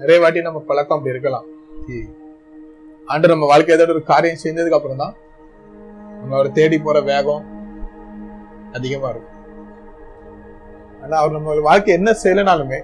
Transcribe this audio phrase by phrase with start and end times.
[0.00, 1.46] நிறைய வாட்டி நம்ம பழக்கம் அப்படி இருக்கலாம்.
[3.12, 5.14] ஆண்டு நம்ம வாழ்க்கை ஏதாவது ஒரு காரியம் செஞ்சதுக்கு அப்புறம் தான்
[6.18, 7.44] நம்ம அவரை தேடி போற வேகம்
[8.76, 9.38] அதிகமா இருக்கும்.
[11.02, 12.78] ஆனா அவர் நம்ம வாழ்க்கை என்ன செய்யலனாலுமே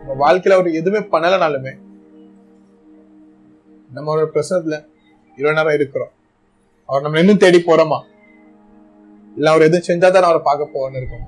[0.00, 1.72] நம்ம வாழ்க்கையில அவர் எதுவுமே பண்ணலனாலுமே
[3.96, 4.76] நம்ம ஒரு பிரசனத்துல
[5.38, 6.12] இவ்வளவு நேரம் இருக்கிறோம்.
[6.88, 7.98] அவர் நம்ம இன்னும் தேடி போறோமா?
[9.36, 11.26] இல்ல அவர் எதுவும் செஞ்சா தான் அவரை பார்க்க போவோம்னு இருக்கோம்?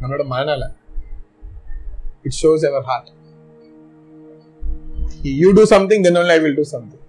[0.00, 0.64] நம்மளோட மனநல
[2.26, 3.10] it shows ever heart
[5.42, 7.04] you do something then only I will do something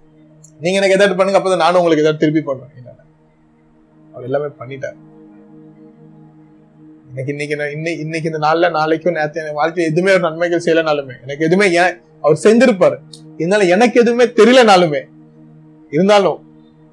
[0.64, 2.78] நீங்க எனக்கு ஏதாவது பண்ணுங்க அப்பதான் நானும் உங்களுக்கு எதாவது திருப்பி பண்ணுவேன்
[4.14, 4.98] அவர் எல்லாமே பண்ணிட்டார்.
[7.12, 11.46] எனக்கு இன்னைக்கு இன்னைக்கு இன்னைக்கு இந்த நாள்ல நாளைக்கும் நேத்து என் வாழ்க்கையில் எதுவுமே ஒரு நன்மைகள் செய்யலனாலுமே எனக்கு
[11.48, 12.98] எதுவுமே ஏன் அவர் செஞ்சிருப்பாரு.
[13.42, 15.02] இருந்தாலும் எனக்கு எதுவுமே தெரியலனாலுமே
[15.96, 16.40] இருந்தாலும்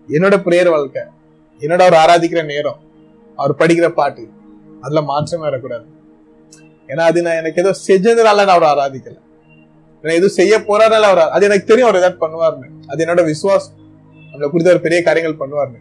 [0.09, 1.05] என்னோட பிரேயர் வாழ்க்கை
[1.63, 2.81] என்னோட அவர் ஆராதிக்கிற நேரம்
[3.39, 4.25] அவர் படிக்கிற பாட்டு
[4.85, 5.87] அதுல மாற்றமே வரக்கூடாது.
[6.91, 9.17] ஏன்னா அது நான் எனக்கு ஏதோ செஞ்சதுனால நான் அவரை ஆராதிக்கல.
[10.03, 13.77] நான் எதுவும் செய்ய போறாரால அவர் அது எனக்கு தெரியும் அவர் ஏதாவது பண்ணுவார்னு அது என்னோட விசுவாசம்.
[14.31, 15.81] நம்மளை குறித்து அவர் பெரிய காரியங்கள் பண்ணுவார்னு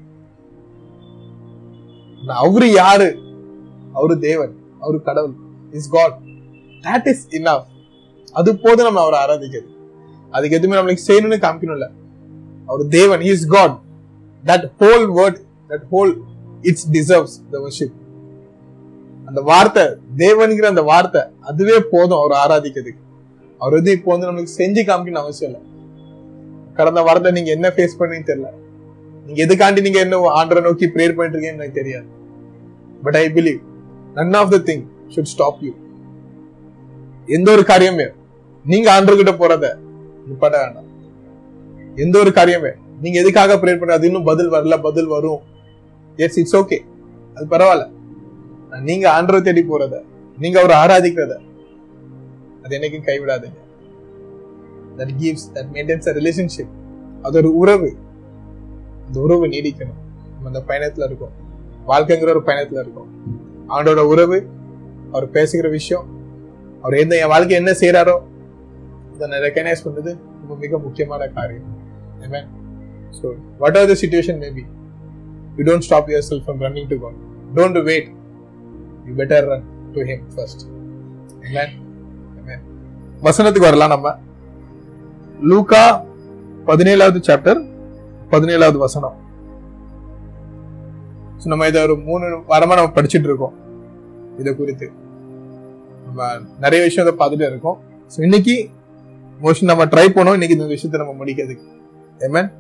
[2.44, 3.10] அவரு யாரு?
[3.94, 4.54] அவரு தேவன்.
[4.84, 5.36] அவரு கடவுள்.
[5.72, 6.16] Is God
[6.86, 7.68] that is enough
[8.40, 9.70] அது போதும் நம்ம அவரை ஆராதிக்கிறது.
[10.36, 11.88] அதுக்கு எதுவுமே நம்மளுக்கு செய்யணும்னு காமிக்கணும்ல
[12.66, 13.22] அவர் தேவன்.
[13.32, 13.76] Is God
[14.44, 16.14] that whole word that whole
[16.62, 17.96] it's deserves the worship
[19.26, 19.84] அந்த வார்த்தை
[20.24, 23.04] தேவன்கிற அந்த வார்த்தை அதுவே போதும் அவர் ஆராதிக்கிறதுக்கு.
[23.62, 25.62] அவர் வந்து இப்போ வந்து நம்மளுக்கு செஞ்சு காமிக்கணும் அவசியம் இல்லை.
[26.80, 28.50] கடந்த வாரத்தை நீங்க என்ன ஃபேஸ் பண்ணீங்கன்னு தெரியல.
[29.26, 32.08] நீங்க எதுக்காண்டி நீங்க என்ன ஆண்டரை நோக்கி ப்ரேயர் பண்ணிட்டு இருக்கீங்கன்னு எனக்கு தெரியாது.
[33.06, 33.62] But I believe
[34.18, 34.84] none of the thing
[35.16, 35.74] should stop you
[37.38, 38.08] எந்த ஒரு காரியமே
[38.66, 39.66] நீங்க ஆண்டர்கிட்ட போறத
[40.28, 40.88] நிப்பாட்ட வேண்டாம்.
[42.04, 42.72] எந்த ஒரு காரியமே
[43.04, 45.42] நீங்க எதுக்காக ப்ரேயர் பண்ண அது இன்னும் பதில் வரல பதில் வரும்.
[46.18, 46.80] எஸ் இட்ஸ் ஓகே
[47.36, 47.86] அது பரவாயில்ல.
[48.88, 49.96] நீங்க ஆண்டரை தேடி போறத
[50.38, 51.36] நீங்க அவரை ஆராதிக்கிறத
[52.68, 53.60] அது என்னைக்கும் கைவிடாதீங்க
[54.98, 56.74] that gives that maintains a relationship
[57.22, 57.90] அது ஒரு உறவு
[59.08, 60.00] அந்த உறவு நீடிக்கணும்
[60.32, 61.36] நம்ம அந்த பயணத்துல இருக்கோம்
[61.88, 63.12] வாழ்க்கைங்கிற ஒரு பயணத்துல இருக்கோம்
[63.70, 64.40] அவனோட உறவு
[65.12, 66.08] அவர் பேசுகிற விஷயம்
[66.82, 68.18] அவர் எந்த என் வாழ்க்கை என்ன செய்யறாரோ
[69.22, 70.12] நான் ரெக்கனைஸ் பண்ணது
[70.42, 71.74] ரொம்ப மிக முக்கியமான காரியம்
[72.20, 72.46] Amen.
[73.12, 73.28] So,
[73.60, 74.64] whatever the situation maybe
[75.58, 77.16] be, you stop stop yourself from running to God.
[77.56, 78.10] Don't wait
[79.06, 79.62] You better run
[79.94, 80.60] to Him first.
[81.42, 81.87] Amen.
[83.26, 84.18] வசனத்துக்கு வரலாம் நம்ம.
[85.42, 86.04] லூகா
[86.66, 87.60] பதினேழாவது சாப்டர்
[88.32, 89.26] பதினேழாவது வசனம்.
[91.44, 93.56] நம்ம இதை ஒரு மூணு வாரமா நம்ம படிச்சுட்டு இருக்கோம்.
[94.38, 94.92] இதை குறித்து.
[96.06, 97.78] நம்ம நிறைய விஷயம் விஷயத்த பார்த்துட்டு இருக்கோம்.
[98.16, 98.70] ஸோ இன்னைக்கு
[99.42, 100.34] மோஸ்ட்லி நம்ம ட்ரை பண்ணோம்.
[100.34, 101.68] இன்னைக்கு இந்த விஷயத்தை நம்ம முடிக்கிறதுக்கு.
[102.20, 102.52] ஏமன்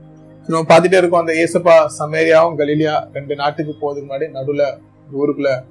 [0.47, 1.27] நம்ம பார்த்துட்டே இருக்கோம்.
[1.27, 4.79] அந்த ஏசப்பா சமேரியாவும் கலீலியா ரெண்டு நாட்டுக்கு போறதுக்கு முன்னாடி நடுவுல
[5.13, 5.63] ஊருக்குள்ள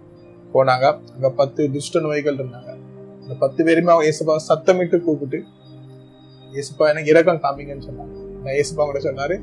[0.54, 0.98] போனாங்க.
[1.14, 2.75] அங்க பத்து துஷ்ட நோய்கள் இருந்தாங்க.
[3.26, 5.38] அந்த பத்து பேருமே அவங்க ஏசப்பா சத்தமிட்டு கூப்பிட்டு
[6.60, 8.14] ஏசப்பா எனக்கு இறக்கம் காமிங்கன்னு சொன்னாங்க.
[8.42, 9.37] நான் ஏசப்பா கூட சொன்னாரு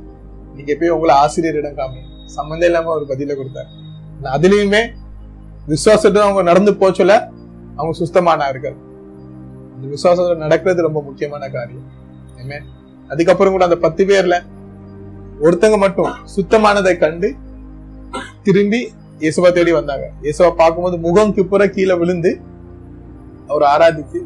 [0.57, 2.09] நீங்க போய் உங்களை ஆசிரியரிடம் காமிங்க.
[2.35, 3.69] சம்மந்தம் இல்லாம ஒரு பதில கொடுத்தாரு.
[4.35, 4.81] அதுலயுமே
[5.71, 7.13] விசுவாசத்துல அவங்க நடந்து போச்சுல
[7.77, 8.77] அவங்க சுத்தமானார்கள்.
[9.73, 11.89] அந்த விசுவாசத்துல நடக்கிறது ரொம்ப முக்கியமான காரியம்.
[13.11, 14.35] அதுக்கப்புறம் கூட அந்த பத்து பேர்ல
[15.45, 17.29] ஒருத்தங்க மட்டும் சுத்தமானதை கண்டு
[18.47, 18.81] திரும்பி
[19.23, 20.05] இயேசுவா தேடி வந்தாங்க.
[20.23, 22.31] இயேசுவா பார்க்கும்போது முகம் கிப்புற கீழே விழுந்து
[23.53, 24.19] அவர் ஆராதித்து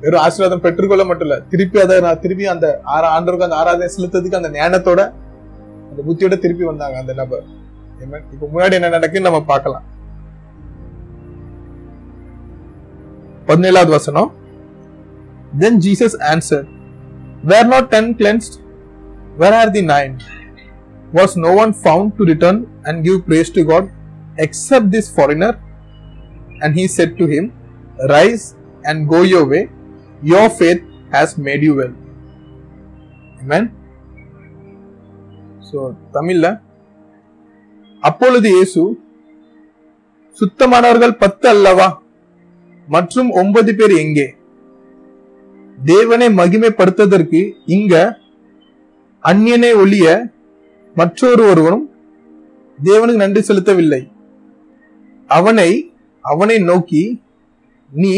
[0.00, 4.40] வெறும் ஆசீர்வாதம் பெற்றுக்கொள்ள மட்டும் இல்ல திருப்பி அதை நான் திருப்பி அந்த ஆரா- ஆண்டவருக்கு அந்த ஆராதனை செலுத்ததுக்கு
[4.40, 5.00] அந்த ஞானத்தோட
[5.90, 7.44] அந்த புத்தியோட திருப்பி வந்தாங்க அந்த நபர்.
[8.32, 9.86] இப்ப முன்னாடி என்ன நடக்குன்னு நம்ம பார்க்கலாம்.
[13.46, 14.30] பதினேழாவது வசனம்.
[15.58, 16.66] Then Jesus answer
[17.44, 18.56] were not ten cleansed
[19.36, 20.14] where are the nine
[21.12, 23.88] was no one found to return and give praise to God
[24.38, 25.56] except this foreigner
[26.58, 27.48] and he said to him
[27.98, 28.54] Rise
[28.84, 29.68] and go your way.
[30.22, 31.94] Your faith has made you well.
[33.40, 33.64] Amen.
[35.68, 35.78] So
[36.12, 36.46] தமிழ்ல
[38.02, 38.82] அப்பொழுது இயேசு
[40.36, 41.88] சுத்தமானவர்கள் பத்து அல்லவா
[42.88, 44.26] மற்றும் ஒன்பது பேர் எங்கே
[45.78, 47.40] தேவனை மகிமைப்படுத்துவதற்கு
[47.76, 47.94] இங்க
[49.24, 50.06] அந்நியனை ஒழிய
[50.96, 51.86] மற்றொரு ஒருவனும்
[52.78, 54.02] தேவனுக்கு நன்றி செலுத்தவில்லை
[55.30, 55.70] அவனை
[56.24, 57.02] அவனை நோக்கி
[57.90, 58.14] நீ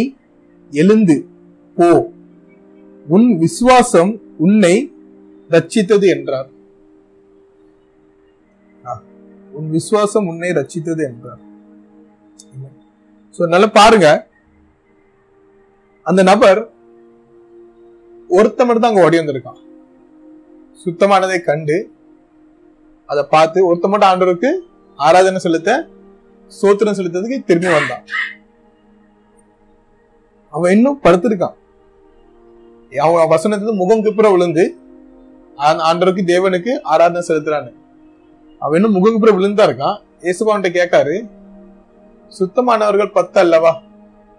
[0.73, 1.17] எழுந்து
[1.77, 1.89] போ.
[3.07, 4.13] உன் விசுவாசம்
[4.47, 4.75] உன்னை
[5.55, 6.49] ரட்சித்தது என்றார்.
[9.59, 11.41] உன் விசுவாசம் உன்னை ரட்சித்தது என்றார்.
[13.37, 14.09] சோ நல்லா பாருங்க.
[16.07, 16.61] அந்த நபர்
[18.39, 19.61] ஒருத்த மட்டும் தான் அங்க ஓடி வந்திருக்கான்.
[20.85, 21.77] சுத்தமானதை கண்டு
[23.09, 24.51] அதை பார்த்து ஒருத்த மட்டும் ஆண்டவருக்கு
[24.99, 25.71] ஆராதனை செலுத்த
[26.53, 28.05] சோத்திரம் செலுத்ததுக்கு திரும்பி வந்தான்.
[30.55, 31.57] அவன் இன்னும் படுத்திருக்கான்.
[33.07, 34.65] அவன் வசனத்துல முகம் குப்புற விழுந்து
[35.89, 37.73] ஆண்டவருக்கு தேவனுக்கு ஆராதனை செலுத்துறான்னு.
[38.63, 39.99] அவன் இன்னும் முகம் குப்புற விழுந்தா இருக்கான்.
[40.25, 41.15] இயேசுபான்ட்ட கேட்காரு
[42.39, 43.73] சுத்தமானவர்கள் பத்து அல்லவா?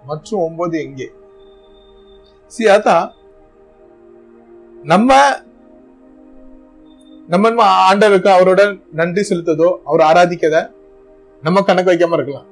[0.10, 1.08] மற்றும் ஒன்பது எங்கே?
[2.54, 3.08] சி அதான்
[4.92, 5.20] நம்ம
[7.32, 8.62] நம்ம நம்ம ஆண்டவருக்கு அவரோட
[9.00, 10.58] நன்றி செலுத்ததோ அவர் ஆராதிக்கத
[11.44, 12.48] நம்ம கணக்கு வைக்காம இருக்கலாம்.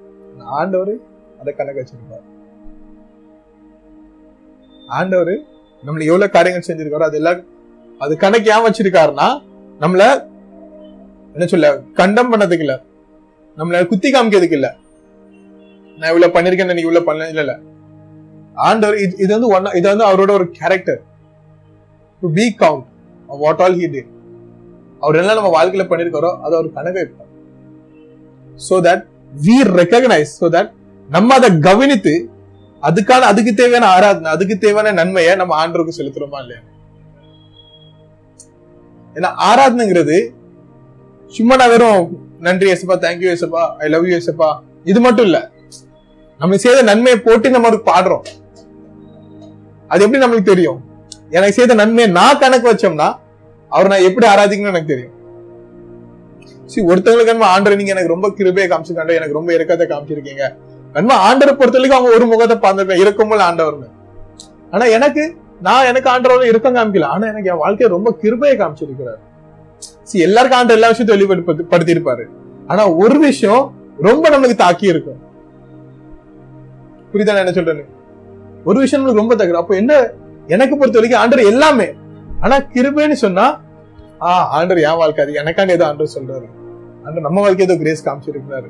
[0.60, 0.94] ஆண்டவர்
[1.40, 2.28] அதை கணக்கு வச்சிருப்பார்.
[4.98, 5.34] ஆண்டவர்
[5.84, 7.42] நம்மள எவ்வளவு காரியங்கள் செஞ்சிருக்காரோ அது எல்லாம்
[8.02, 9.28] அது கணக்கு ஏன் வச்சிருக்காருன்னா
[9.80, 10.04] நம்மள
[11.36, 12.76] என்ன சொல்ல கண்டம் பண்ணதுக்கு இல்ல.
[13.58, 14.68] நம்மள குத்தி காமிக்கிறதுக்கு இல்ல.
[15.98, 17.56] நான் இவ்வளவு பண்ணிருக்கேன் நீ இவ்வளவு பண்ணல இல்ல இல்ல.
[18.58, 21.02] ஆண்டவர் இது இது வந்து ஒன் இது வந்து அவரோட ஒரு character
[22.22, 22.88] to be count
[23.30, 24.10] what all he did
[25.02, 27.30] அவர் என்ன நம்ம வாழ்க்கையில பண்ணிருக்காரோ அது அவர் கணக்கு வைப்பார்.
[28.60, 29.04] So that
[29.42, 30.72] we recognise so that
[31.10, 32.14] நம்ம அதை கவனித்து
[32.84, 36.62] அதுக்கான அதுக்கு தேவையான ஆராதனை அதுக்கு தேவையான நன்மையை நம்ம ஆண்டவருக்கு செலுத்துறோமா இல்லையா?
[39.16, 40.18] ஏன்னா ஆராதனைங்கிறது
[41.34, 42.04] சும்மா நான் வெறும்
[42.40, 44.50] நன்றி ஏசப்பா தேங்க்யூ ஏசப்பா ஐ லவ் யூ ஏசப்பா
[44.86, 45.52] இது மட்டும் இல்ல.
[46.40, 48.26] நம்ம செய்த நன்மையை போட்டு நம்ம பாடுறோம்.
[49.90, 50.80] அது எப்படி நம்மளுக்கு தெரியும்?
[51.30, 53.08] எனக்கு செய்த நன்மையை நான் கணக்கு வச்சோம்னா
[53.72, 55.16] அவர் நான் எப்படி ஆராதிக்கணும்னு எனக்கு தெரியும்.
[56.72, 60.44] சரி ஒருத்தவங்களுக்கு நம்ம ஆண்டர் நீங்க எனக்கு ரொம்ப கிருபையை காமிச்சிருக்காண்ட எனக்கு ரொம்ப இறக்கத்தை காமிச்சிருக்கீங்க.
[60.94, 63.02] நன்மை ஆண்டரை பொறுத்த வரைக்கும் அவங்க ஒரு முகத்தை பார்த்துருப்பேன்.
[63.04, 63.90] இருக்கும்போது ஆண்டவர்னு
[64.72, 65.24] ஆனா எனக்கு
[65.62, 67.08] நான் எனக்கு ஆண்டவர் இருக்கம் காமிக்கல.
[67.14, 69.22] ஆனா எனக்கு என் வாழ்க்கையை ரொம்ப கிருபையை காமிச்சிருக்கிறார்.
[70.28, 72.24] எல்லாருக்கும் ஆண்டர் எல்லா விஷயத்தையும் வெளிப்படுத்தி இருப்பாரு
[72.68, 73.64] ஆனா ஒரு விஷயம்
[74.08, 75.20] ரொம்ப நம்மளுக்கு தாக்கி இருக்கும்.
[77.14, 77.86] புரியுதா நான் என்ன சொல்றேன்னு?
[78.66, 79.94] ஒரு விஷயம் நம்மளுக்கு ரொம்ப தகுது அப்போ என்ன
[80.48, 81.88] எனக்கு பொறுத்த வரைக்கும் ஆண்டர் எல்லாமே.
[82.42, 83.46] ஆனா கிருபைன்னு சொன்னா
[84.28, 86.48] ஆஹ் ஆண்டர் என் வாழ்க்கை அது எனக்காண்டி ஏதோ ஆண்டர் சொல்றாரு.
[87.06, 88.70] ஆண்டர் நம்ம வாழ்க்கை ஏதோ கிரேஸ் காமிச்சிருக்கிறாரு.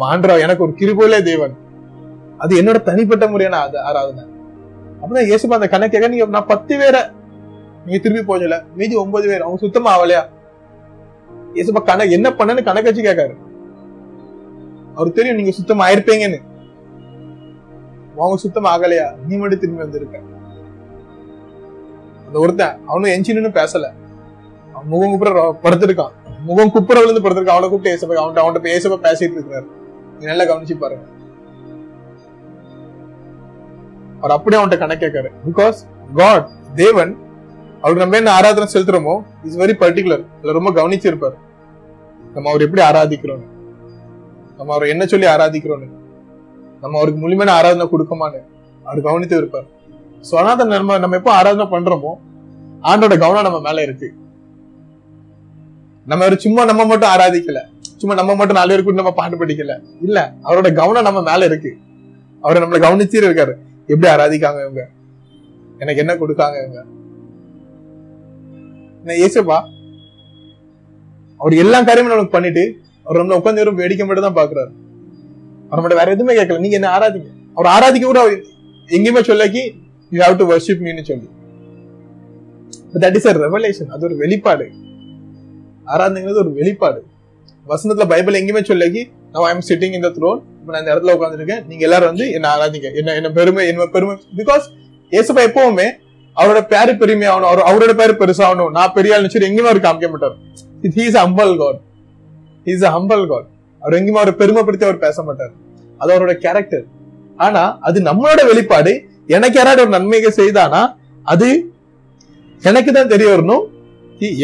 [0.00, 1.56] ஆண்டரா எனக்கு ஒரு கிருபையிலே தேவன்.
[2.38, 4.24] அது என்னோட தனிப்பட்ட முறையான அது ஆராதனை.
[5.02, 7.00] அப்பதான் இயேசுப்பா அந்த கணக்கு நீங்க நான் பத்து பேரை
[7.84, 10.22] நீங்க திருப்பி போகல மீதி ஒன்பது பேர் அவங்க சுத்தமா ஆகலையா
[11.54, 13.34] இயேசுப்பா கணக்கு என்ன பண்ணன்னு கணக்கு வச்சு கேட்காரு.
[14.94, 16.38] அவருக்கு தெரியும் நீங்க சுத்தமா ஆயிருப்பீங்கன்னு.
[18.16, 19.14] அவங்க சுத்தமா ஆகலையா?
[19.28, 20.20] நீ மட்டும் திரும்பி வந்திருக்க.
[22.26, 23.92] அந்த ஒருத்தன் அவனும் எஞ்சினு பேசல.
[24.72, 26.12] அவன் முகம் குப்புற படுத்திருக்கான்.
[26.44, 27.56] முகம் குப்புற விழுந்து படுத்திருக்கான்.
[27.56, 29.66] அவனை கூப்பிட்டு ஏசப்பா அவன்கிட்ட அவன்கிட்ட ஏசப்பா பேசிட்டு இருக்கிறாரு.
[30.30, 31.06] நல்லா கவனிச்சு பாருங்க
[34.20, 35.30] அவர் அப்படியே அவன்கிட்ட கணக்கு கேட்காரு.
[35.46, 35.78] பிகாஸ்
[36.20, 36.46] காட்
[36.82, 37.12] தேவன்
[37.80, 39.14] அவருக்கு நம்ம என்ன ஆராதனை செலுத்துறோமோ
[39.46, 41.36] இஸ் வெரி பர்டிகுலர் அதுல ரொம்ப கவனிச்சிருப்பாரு.
[42.34, 43.48] நம்ம அவர் எப்படி ஆராதிக்கிறோம்னு.
[44.58, 45.88] நம்ம அவர் என்ன சொல்லி ஆராதிக்கிறோம்னு.
[46.82, 48.40] நம்ம அவருக்கு முழுமையான ஆராதனை கொடுக்கமான்னு
[48.86, 49.68] அவர் கவனித்து இருப்பார்.
[50.28, 52.12] ஸோ அதனால நம்ம நம்ம எப்போ ஆராதனை பண்றோமோ
[52.90, 54.08] ஆண்டோட கவனம் நம்ம மேல இருக்கு.
[56.06, 57.60] நம்ம சும்மா நம்ம மட்டும் ஆராதிக்கல.
[57.96, 59.80] சும்மா நம்ம மட்டும் நாலு பேருக்கு நம்ம பாட்டு படிக்கல.
[60.00, 61.76] இல்ல அவரோட கவனம் நம்ம மேல இருக்கு.
[62.40, 63.52] அவரை நம்மளை கவனிச்சே இருக்காரு.
[63.86, 64.88] எப்படி ஆராதிக்காங்க இவங்க?
[65.78, 66.84] எனக்கு என்ன கொடுக்காங்க இவங்க?
[69.04, 69.58] என்ன ஏசப்பா?
[71.36, 74.72] அவர் எல்லா காரியமும் நமக்கு பண்ணிட்டு அவர் நம்மளை உட்காந்து வெறும் வேடிக்கை மட்டும் தான் பாக்குறாரு
[75.68, 76.58] அவர் வேற எதுவுமே கேட்கல.
[76.58, 77.26] நீங்க என்ன ஆராதிங்க?
[77.54, 78.32] அவர் ஆராதிக்க கூட அவர்
[78.86, 79.70] எங்கேயுமே சொல்லக்கி
[80.10, 81.28] யூ ஹாவ் டு வர்ஷிப் மீன்னு சொல்லி.
[82.94, 84.70] தட் இஸ் அ ரெவலேஷன் அது ஒரு வெளிப்பாடு.
[85.86, 87.04] ஆராதனைங்கிறது ஒரு வெளிப்பாடு.
[87.70, 89.02] வசனத்துல பைபிள் எங்கேயுமே சொல்லி
[89.32, 92.88] நான் ஐம் சிட்டிங் இந்த த்ரோன் இப்ப நான் இந்த இடத்துல உட்காந்துருக்கேன் நீங்க எல்லாரும் வந்து என்ன ஆராதிங்க.
[93.00, 94.14] என்ன என்ன பெருமை என்ன பெருமை.
[94.40, 94.66] பிகாஸ்
[95.18, 95.86] ஏசப்பா எப்பவுமே
[96.36, 97.50] அவரோட பேரு பெருமை ஆகணும்.
[97.50, 100.36] அவர் அவரோட பேரு பெருசாகணும் நான் பெரிய ஆள் நினைச்சு எங்கேயுமே அவர் காமிக்க மாட்டார்.
[100.96, 101.80] He's humble God
[102.66, 103.48] he's a humble God
[103.82, 105.52] அவர் எங்கேயுமே அவரை பெருமைப்படுத்தி அவர் பேச மாட்டார்.
[106.00, 106.84] அது அவரோட கேரக்டர்
[107.36, 108.92] ஆனா அது நம்மளோட வெளிப்பாடு.
[109.36, 110.82] எனக்கு யாராவது ஒரு நன்மைகள் செய்தானா
[111.22, 111.48] அது
[112.62, 113.64] எனக்கு தான் தெரிய வரணும்.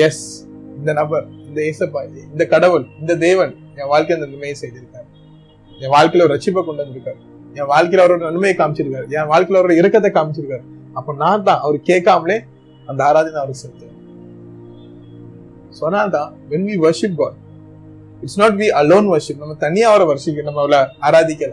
[0.07, 0.25] எஸ்
[0.79, 1.27] இந்த நபர்.
[1.51, 5.09] இந்த ஏசப்பா இந்த கடவுள் இந்த தேவன் என் வாழ்க்கையில இந்த நன்மையை செய்திருக்காரு.
[5.81, 7.17] என் வாழ்க்கையில ஒரு ரட்சிப்பை கொண்டு வந்திருக்காரு.
[7.55, 9.09] என் வாழ்க்கையில அவரோட நன்மையை காமிச்சிருக்காரு.
[9.09, 10.61] என் வாழ்க்கையில அவரோட இறக்கத்தை காமிச்சிருக்காரு.
[10.93, 12.43] அப்ப நான் தான் அவர் கேட்காமலே
[12.87, 13.89] அந்த ஆராதனை அவருக்கு செலுத்துவேன்.
[15.69, 17.33] சொன்னால்தான் when we worship God
[18.21, 21.53] it's not we alone worship நம்ம தனியா அவரை வர்ஷிக்க நம்ம அவளை ஆராதிக்கல.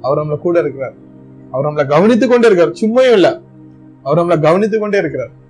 [0.00, 0.94] அவர் நம்மள கூட இருக்கிறார்.
[1.50, 3.40] அவர் நம்மளை கவனித்து கொண்டே இருக்கார் சும்மையும் இல்ல.
[4.02, 5.44] அவர் நம்மளை கவனித்து கொண்டே இருக்கிறார்.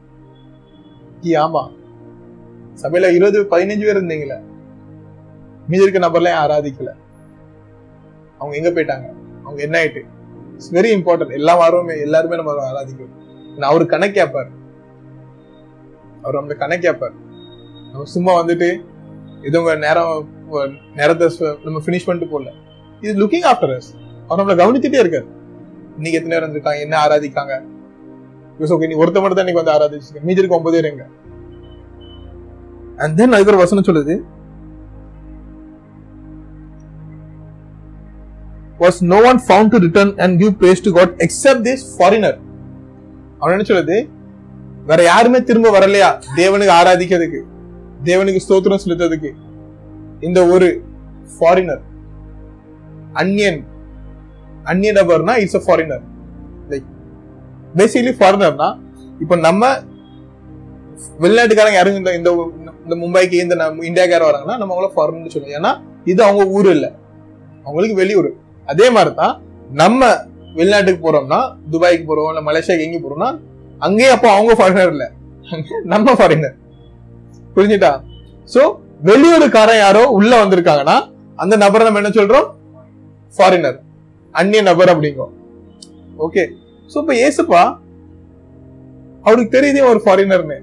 [1.22, 1.70] ஆமா.
[2.82, 4.38] சபையில இருபது பதினஞ்சு பேர் இருந்தீங்களே
[5.70, 6.90] மீதி இருக்க நபர்லாம் ஆராதிக்கல.
[8.38, 9.06] அவங்க எங்க போயிட்டாங்க?
[9.44, 10.02] அவங்க என்ன ஆயிட்டு?
[10.54, 13.14] இட்ஸ் வெரி இம்பார்ட்டன்ட் எல்லா வாரமே எல்லாருமே நம்ம ஆராதிக்கணும்.
[13.58, 14.50] நான் அவர் கணக்கு கேட்பார்
[16.22, 17.14] அவர் நம்மள கணக்கு கேட்பார்
[17.90, 18.68] நம்ம சும்மா வந்துட்டு
[19.46, 20.14] இது உங்க நேரம்
[21.00, 21.26] நேரத்தை
[21.66, 22.52] நம்ம ஃபினிஷ் பண்ணிட்டு போகல.
[23.04, 23.90] இது லுக்கிங் ஆஃப்டர் அஸ்
[24.26, 25.28] அவர் நம்மள கவனிச்சுட்டே இருக்காரு.
[25.96, 27.54] இன்னைக்கு எத்தனை பேர் இருந்திருக்காங்க என்ன ஆராதிக்காங்க?
[28.74, 30.22] ஓகே நீ ஒருத்த மட்டும் தான் இன்னைக்கு வந்து ஆராதிச்சிருக்க.
[30.28, 31.06] மீதி இருக்க ஒன்பது பேர் எங்க?
[33.02, 34.14] அண்ட் தென் அதுக்கு ஒரு வசனம் சொல்லுது.
[38.82, 42.38] Was no one found to return and give praise to God except this foreigner
[43.40, 43.96] அவன் என்ன சொல்லுது?
[44.90, 46.10] வேற யாருமே திரும்ப வரலையா?
[46.40, 47.40] தேவனுக்கு ஆராதிக்கிறதுக்கு
[48.08, 49.30] தேவனுக்கு ஸ்தோத்திரம் செலுத்துறதுக்கு.
[50.26, 50.68] இந்த ஒரு
[51.36, 51.82] ஃபாரினர்
[53.20, 53.60] அன்னியன்
[54.70, 56.04] அந்நிய நபர்னா it's a foreigner
[56.70, 56.86] like
[57.78, 58.68] basically ஃபாரினர்னா
[59.24, 59.62] இப்போ நம்ம
[61.22, 62.30] வெளிநாட்டுக்காரங்க யாரும் இந்த இந்த
[62.84, 65.56] இந்த மும்பைக்கு இந்த நம்ம இந்தியாக்கார வராங்கன்னா நம்ம அவங்கள ஃபாரின்னு சொல்லுவோம்.
[65.58, 65.70] ஏன்னா
[66.06, 66.86] இது அவங்க ஊர் இல்ல.
[67.66, 68.30] அவங்களுக்கு வெளியூர்.
[68.68, 69.34] அதே மாதிரி தான்
[69.80, 70.00] நம்ம
[70.58, 71.40] வெளிநாட்டுக்கு போறோம்னா
[71.72, 73.28] துபாய்க்கு போறோம் இல்ல மலேசியாக்கு எங்க போறோம்னா
[73.80, 75.04] அங்கேயே அப்போ அவங்க ஃபாரினர் இல்ல.
[75.92, 76.54] நம்ம ஃபாரினர்
[77.56, 77.90] புரிஞ்சுட்டா
[78.48, 78.62] சோ
[79.08, 80.96] வெளியூருக்காரன் யாரோ உள்ள வந்திருக்காங்கன்னா
[81.38, 82.46] அந்த நபரை நம்ம என்ன சொல்றோம்?
[83.34, 83.78] ஃபாரினர்
[84.34, 85.26] அந்நிய நபர் அப்படிங்கோ
[86.26, 86.42] ஓகே
[86.90, 87.62] சோ இப்ப ஏசுப்பா
[89.24, 90.58] அவருக்கு தெரியுதே ஒரு ஃபாரினர்னு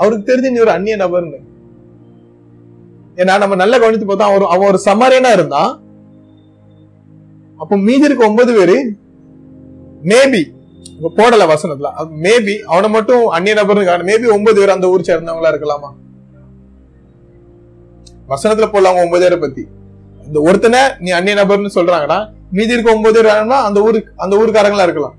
[0.00, 1.38] அவருக்கு தெரிஞ்சு நீ ஒரு அந்நிய நபர்னு.
[3.20, 5.72] ஏன்னா நம்ம நல்லா கவனித்து பார்த்தா அவர் அவன் ஒரு சமாரியனா இருந்தான்
[7.62, 8.76] அப்போ மீதி இருக்க ஒன்பது பேரு
[10.10, 10.42] மேபி
[11.18, 11.88] போடல வசனத்துல
[12.24, 15.90] மேபி அவனை மட்டும் அந்நிய நபர் மேபி ஒன்பது பேர் அந்த ஊர் சேர்ந்தவங்களா இருக்கலாமா?
[18.32, 19.64] வசனத்துல போடல அவங்க ஒன்பது பேரை பத்தி.
[20.28, 22.18] இந்த ஒருத்தனை நீ அந்நிய நபர்னு சொல்றாங்கன்னா
[22.56, 25.16] மீதி இருக்க ஒன்பது பேர் வேணும்னா அந்த ஊருக்கு அந்த ஊருக்காரங்களா இருக்கலாம்.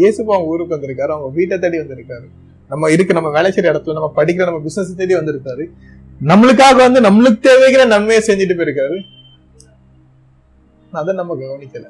[0.00, 2.26] இயேசுப்பா அவங்க ஊருக்கு வந்திருக்காரு அவங்க வீட்டை தேடி வந்திருக்காரு.
[2.68, 5.66] நம்ம இருக்கு நம்ம வேலை செய்யற இடத்துல நம்ம படிக்கிற நம்ம பிசினஸ் தேடி வந்திருக்காரு.
[6.24, 9.00] நம்மளுக்காக வந்து நம்மளுக்கு தேவைக்கிற நன்மையை செஞ்சுட்டு போயிருக்காரு.
[10.92, 11.84] அதை நம்ம கவனிக்கல.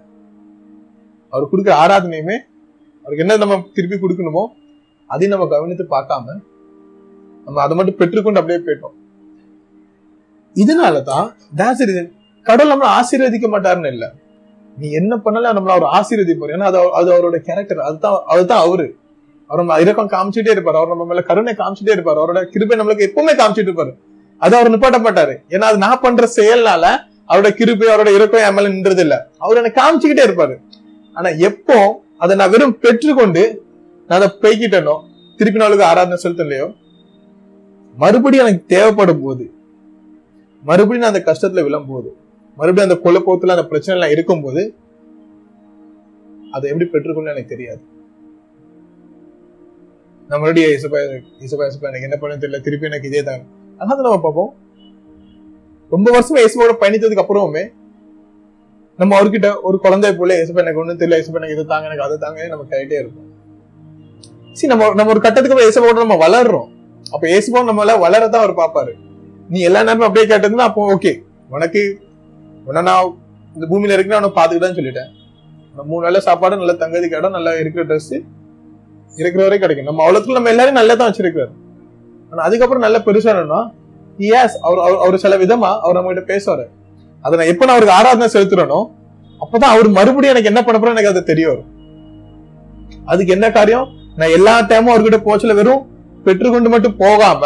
[1.29, 2.39] அவர் கொடுக்குற ஆராதனையுமே
[3.03, 4.47] அவருக்கு என்ன நம்ம திருப்பி கொடுக்கணுமோ
[5.07, 6.41] அதையும் நம்ம கவனித்து பார்க்காம
[7.45, 8.95] நம்ம அதை மட்டும் பெற்றுக்கொண்டு அப்படியே போயிட்டோம்.
[10.55, 12.13] இதனாலதான் that's the reason.
[12.43, 14.13] கடவுள் நம்மளை ஆசீர்வதிக்க மாட்டாருன்னு இல்ல.
[14.79, 16.55] நீ என்ன பண்ணாலும் நம்மள அவர் ஆசீர்வதிப்பார்.
[16.55, 18.97] ஏன்னா அது அது அவரோட கேரக்டர் அதுதான் அதுதான் அவரு.
[19.47, 20.75] அவர் நம்ம இறக்கம் காமிச்சுட்டே இருப்பார்.
[20.75, 22.17] அவர் நம்ம மேல கருணை காமிச்சிட்டே இருப்பார்.
[22.17, 23.93] அவரோட கிருபை நம்மளுக்கு எப்பவுமே காமிச்சிட்டு இருப்பாரு.
[24.39, 25.37] அது அவர் நிப்பாட்டப்பட்டாரு.
[25.49, 26.87] ஏன்னா அது நான் பண்ற செயல்னால
[27.29, 29.29] அவரோட கிருபை அவரோட இறக்கம் என் மேல நின்றது இல்ல.
[29.39, 30.57] அவர் எனக்கு காமிச்சுக்கிட்டே இருப்பாரு.
[31.15, 33.63] ஆனா எப்போ அதை நான் வெறும் பெற்றுக்கொண்டு
[34.09, 34.95] நான் அதை பெய்கிட்டனோ
[35.37, 36.75] திருப்பி நாளுக்கு ஆராதனை செலுத்தலையோ
[37.97, 39.45] மறுபடியும் எனக்கு தேவைப்படும் போது
[40.63, 42.17] மறுபடியும் நான் அந்த கஷ்டத்துல விழும்போது
[42.57, 44.63] மறுபடியும் அந்த குழப்பத்துல அந்த பிரச்சனை எல்லாம் இருக்கும்போது
[46.51, 47.83] அதை எப்படி பெற்றுக்கொள்ள எனக்கு தெரியாது.
[50.29, 51.01] நான் மறுபடியும் இசப்பா
[51.47, 52.59] இசப்பா இசப்பா எனக்கு என்ன பண்ண தெரியல.
[52.67, 53.43] திருப்பி எனக்கு இதே தான்.
[53.81, 54.51] அதனால நம்ம பார்ப்போம்.
[55.95, 57.65] ரொம்ப வருஷமா இயேசுவோட பயணித்ததுக்கு அப்புறமே
[58.99, 62.15] நம்ம அவர்கிட்ட ஒரு குழந்தை போல இயேசுப்பா எனக்கு ஒண்ணும் தெரியல இயேசுப்பா எனக்கு இது தாங்க எனக்கு அது
[62.25, 63.29] தாங்க நம்ம கேட்டே இருப்போம்.
[64.59, 66.69] சரி நம்ம நம்ம ஒரு கட்டத்துக்கு அப்புறம் இயேசுவோட நம்ம வளர்றோம்.
[67.15, 68.95] அப்ப இயேசுப்பா நம்மள வளரதான் அவர் பாப்பாரு
[69.53, 71.13] நீ எல்லா நேரமும் அப்படியே கேட்டதுன்னா அப்போ ஓகே
[71.57, 71.83] உனக்கு
[72.69, 73.11] உன்னை நான்
[73.57, 75.11] இந்த பூமியில இருக்கிற அவனை பாத்துக்கிட்டான்னு சொல்லிட்டேன்.
[75.91, 78.15] மூணு நல்ல சாப்பாடு நல்லா தங்கதுக்கு இடம் நல்லா இருக்கிற ட்ரெஸ்
[79.21, 79.89] இருக்கிற வரை கிடைக்கும்.
[79.91, 81.53] நம்ம அவ்வளவுக்குள்ள நம்ம எல்லாரும் நல்லா தான் வச்சிருக்காரு
[82.33, 83.61] ஆனா அதுக்கப்புறம் நல்ல பெருசா என்னன்னா
[84.41, 86.65] எஸ் அவர் அவர் சில விதமா அவர் நம்ம கிட்ட பேசுவாரு.
[87.25, 88.81] அதை நான் எப்ப நான் அவருக்கு ஆராதனை செலுத்துறனோ
[89.41, 91.71] அப்பதான் அவர் மறுபடியும் எனக்கு என்ன பண்ண போறோம் எனக்கு அது தெரிய வரும்.
[93.13, 93.87] அதுக்கு என்ன காரியம்?
[94.21, 95.83] நான் எல்லா டைமும் அவர்கிட்ட போச்சல வெறும்
[96.27, 97.43] பெற்றுக்கொண்டு மட்டும் போகாம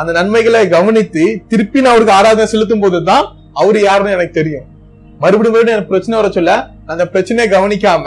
[0.00, 3.24] அந்த நன்மைகளை கவனித்து திருப்பி நான் அவருக்கு ஆராதனை செலுத்தும் போதுதான்
[3.60, 4.66] அவரு யாருன்னு எனக்கு தெரியும்.
[5.22, 6.52] மறுபடியும் மறுபடியும் எனக்கு பிரச்சனை வர சொல்ல
[6.92, 8.06] அந்த பிரச்சனையை கவனிக்காம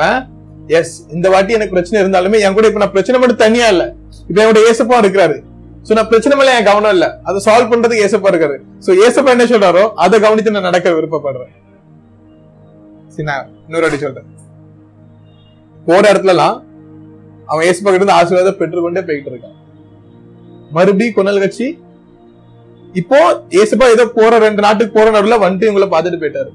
[0.79, 3.84] எஸ் இந்த வாட்டி எனக்கு பிரச்சனை இருந்தாலுமே என் கூட இப்ப நான் பிரச்சனை மட்டும் தனியா இல்ல.
[4.29, 5.36] இப்ப என்னோட ஏசப்பா இருக்கிறாரு.
[5.88, 7.08] சோ நான் பிரச்சனை மேல என் கவனம் இல்ல.
[7.27, 8.58] அதை சால்வ் பண்றதுக்கு ஏசப்பா இருக்காரு.
[8.86, 11.51] சோ ஏசப்பா என்ன சொல்றாரோ அதை கவனித்து நான் நடக்க விருப்பப்படுறேன்.
[13.15, 14.29] சரி நான் இன்னொரு அடி சொல்றேன்.
[15.88, 16.58] போற இடத்துலலாம்
[17.51, 19.58] அவன் ஏசப்பா கிட்ட இருந்து ஆசீர்வாதம் பெற்றுக்கொண்டே போயிட்டு இருக்கான்.
[20.77, 21.67] மறுபடியும் கொனல் கட்சி
[23.01, 23.20] இப்போ
[23.60, 26.51] ஏசப்பா ஏதோ போற ரெண்டு நாட்டுக்கு போற நடுவில் வந்துட்டு இவங்களை பார்த்துட்டு போயிட்டாரு.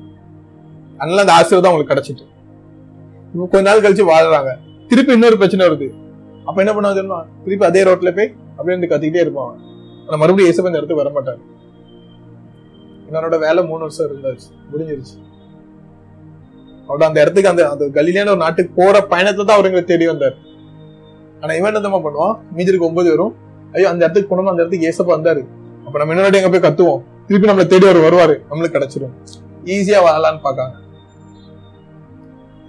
[1.00, 2.25] அதனால அந்த ஆசீர்வாதம் அவங்களுக்கு கிடைச்சிட்டு.
[3.37, 4.50] கொஞ்ச நாள் கழிச்சு வாழ்றாங்க.
[4.90, 5.88] திருப்பி இன்னொரு பிரச்சனை வருது.
[6.49, 7.20] அப்ப என்ன பண்ணுவாங்க தெரியுமா?
[7.44, 9.54] திருப்பி அதே ரோட்ல போய் அப்படியே இருந்து கத்திக்கிட்டே இருப்பான்
[10.06, 11.40] ஆனா மறுபடியும் ஏசப்பா இந்த இடத்துக்கு வர மாட்டாரு.
[13.08, 15.16] என்னோட வேலை மூணு வருஷம் இருந்தாச்சு முடிஞ்சிருச்சு.
[16.87, 20.37] அவரோட அந்த இடத்துக்கு அந்த அந்த கலிலியான ஒரு நாட்டுக்கு போற பயணத்துல தான் அவர் எங்களை தேடி வந்தார்.
[21.40, 22.35] ஆனா இவன் என்னமா பண்ணுவான்?
[22.56, 23.35] மீஞ்சிருக்கு ஒன்பது வரும்
[23.73, 25.42] ஐயோ அந்த இடத்துக்கு போனோம் அந்த இடத்துக்கு ஏசப்பா வந்தாரு.
[25.87, 27.02] அப்ப நம்ம முன்னாடி எங்க போய் கத்துவோம்.
[27.26, 28.37] திருப்பி நம்மள தேடி அவர் வருவாரு.
[28.50, 29.14] நம்மளுக்கு கிடைச்சிரும்.
[29.75, 30.76] ஈஸியா வாழலாம்னு பாக்காங்க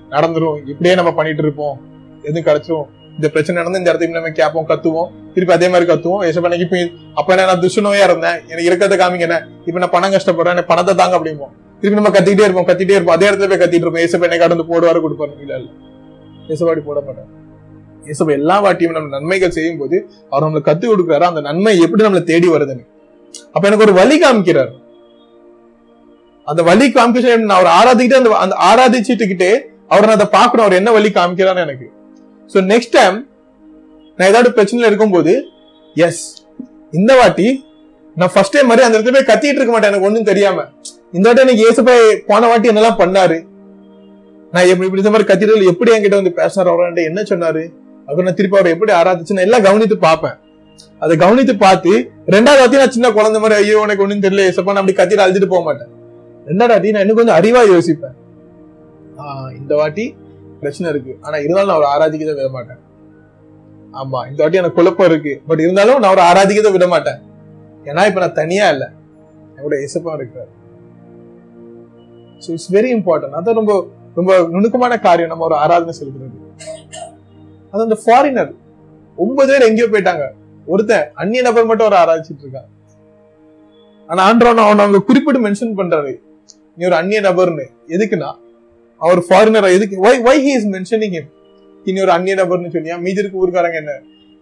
[0.09, 0.57] நடந்துரும்.
[0.65, 1.79] இப்படியே நம்ம பண்ணிட்டு இருப்போம்.
[2.23, 5.33] எதுவும் கிடைச்சிரும் இந்த பிரச்சனை நடந்து இந்த இடத்துக்கு நம்ம கேட்போம் கத்துவோம்.
[5.33, 6.23] திருப்பி அதே மாதிரி கத்துவோம்.
[6.27, 8.39] ஏசப்பா இப்ப அப்ப என்ன நான் துஷ்ணவையா இருந்தேன்.
[8.49, 9.47] எனக்கு இருக்கிறத காமிங்க என்ன.
[9.65, 11.51] இப்ப நான் பணம் கஷ்டப்படுறேன் எனக்கு பணத்தை தாங்க அப்படிம்போம்.
[11.81, 13.15] திருப்பி நம்ம கத்திக்கிட்டே இருப்போம் கத்திட்டே இருப்போம்.
[13.15, 13.95] அதே இடத்துல போய் கத்திட்டு இருப்போம்.
[13.95, 15.39] ஏசப்பா என்னை கடந்து போடுவாரு கொடுப்பாரு.
[15.39, 15.69] இல்ல இல்ல.
[16.47, 17.37] ஏசப்பாடி போட மாட்டேன்
[18.03, 21.23] ஏசப்பா எல்லா வாட்டியும் நம்ம நன்மைகள் செய்யும் போது அவர் நம்மளுக்கு கத்து கொடுக்குறாரு.
[21.23, 22.85] அந்த நன்மை எப்படி நம்மளை தேடி வருதுன்னு.
[23.51, 24.71] அப்ப எனக்கு ஒரு வழி காமிக்கிறார்.
[26.45, 29.59] அந்த வழி காமிக்க நான் அவர் ஆராதிக்கிட்டே அந்த அந்த ஆராதிச்சுட்டுக்கிட்டே
[29.93, 30.65] அவர் நான் அதை பார்க்கணும்.
[30.65, 31.87] அவர் என்ன வழி காமிக்கிறான்னு எனக்கு.
[32.51, 33.17] சோ நெக்ஸ்ட் டைம்
[34.17, 35.33] நான் ஏதாவது பிரச்சனையில் இருக்கும்போது
[35.95, 36.23] எஸ்
[36.99, 37.47] இந்த வாட்டி
[38.17, 39.91] நான் ஃபர்ஸ்ட் டைம் மாதிரி அந்த இடத்துல போய் கத்திட்டு இருக்க மாட்டேன்.
[39.91, 40.65] எனக்கு ஒன்றும் தெரியாம.
[41.17, 41.95] இந்த வாட்டி எனக்கு ஏசப்பா
[42.31, 43.37] போன வாட்டி என்னெல்லாம் பண்ணாரு?
[44.53, 46.71] நான் எப்படி இப்படி இந்த மாதிரி கத்திட்டு எப்படி என்கிட்ட வந்து பேசினார்?
[46.73, 47.63] அவர் என்ன சொன்னாரு?
[48.07, 50.37] அப்புறம் நான் திருப்பி அவரை எப்படி ஆராதிச்சுன்னு எல்லாம் கவனித்து பார்ப்பேன்.
[51.03, 51.91] அதை கவனித்து பார்த்து
[52.35, 55.49] ரெண்டாவது வாட்டி நான் சின்ன குழந்தை மாதிரி ஐயோ உனக்கு ஒன்றும் தெரியல ஏசப்பா நான் அப்படி கத்திட்டு அழுதுட்டு
[55.53, 55.91] போக மாட்டேன்.
[56.49, 58.15] ரெண்டாவது வாட்டி நான் இன்னும் கொஞ்சம் அறிவா யோசிப்பேன்.
[59.59, 60.05] இந்த வாட்டி
[60.61, 61.13] பிரச்சனை இருக்கு.
[61.25, 62.81] ஆனா இருந்தாலும் நான் அவரை ஆராதிக்கதை விட மாட்டேன்.
[63.99, 65.33] ஆமா இந்த வாட்டி எனக்கு குழப்பம் இருக்கு.
[65.49, 67.19] பட் இருந்தாலும் நான் அவரை ஆராதிக்கதை விட மாட்டேன்.
[67.89, 68.85] ஏன்னா இப்ப நான் தனியா இல்ல.
[69.55, 70.51] என்னோட இசப்பா இருக்கிறார்.
[72.43, 73.73] ஸோ இட்ஸ் வெரி இம்பார்ட்டன்ட் அதான் ரொம்ப
[74.17, 75.31] ரொம்ப நுணுக்கமான காரியம்.
[75.31, 76.37] நம்ம ஒரு ஆராதனை செலுத்துறது
[77.71, 78.51] அது அந்த ஃபாரினர்
[79.23, 80.25] ஒன்பது பேர் எங்கேயோ போயிட்டாங்க.
[80.73, 82.69] ஒருத்தன் அந்நிய நபர் மட்டும் ஒரு ஆராய்ச்சிட்டு இருக்கான்.
[84.09, 86.13] ஆனா ஆண்டவன் அவன் அவங்க குறிப்பிட்டு மென்ஷன் பண்றாரு.
[86.77, 87.65] நீ ஒரு அந்நிய நபர்னு.
[87.95, 88.29] எதுக்குன்னா
[89.01, 91.29] அவர் ஃபாரினர் எதுக்கு why why he is mentioning him
[91.85, 92.97] இனி ஒரு அந்நிய நபர்னு சொன்னியா?
[92.97, 93.93] மீதி இருக்க ஊருக்காரங்க என்ன?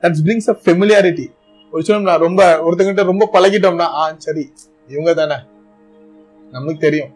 [0.03, 1.25] தட்ஸ் பிரிங்ஸ் அ ஃபெமிலியாரிட்டி
[1.73, 4.43] ஒரு சொல்லம் ரொம்ப ஒருத்தங்கிட்ட ரொம்ப பழகிட்டோம்னா ஆ சரி
[4.89, 5.37] இவங்க தானே.
[6.53, 7.11] நம்மளுக்கு தெரியும்.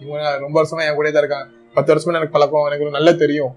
[0.00, 1.46] இவங்க ரொம்ப வருஷமா என் கூட தான் இருக்காங்க.
[1.76, 3.52] பத்து வருஷமா எனக்கு பழக்கம் எனக்கு நல்லா தெரியும்.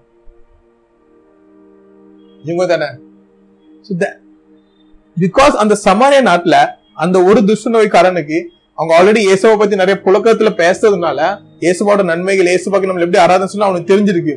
[2.44, 2.88] இவங்க தானே.
[5.16, 6.56] பிகாஸ் அந்த சமாரிய நாட்டுல
[6.94, 8.38] அந்த ஒரு துஷ்ட நோய்க்காரனுக்கு
[8.78, 11.20] அவங்க ஆல்ரெடி இயேசுவை பத்தி நிறைய புழக்கத்துல பேசுறதுனால
[11.64, 14.34] இயேசுபாவோட நன்மைகள் இயேசுபாக்கு நம்ம எப்படி ஆராதனை சொன்னா அவனுக்கு தெரிஞ்சிருக்கு.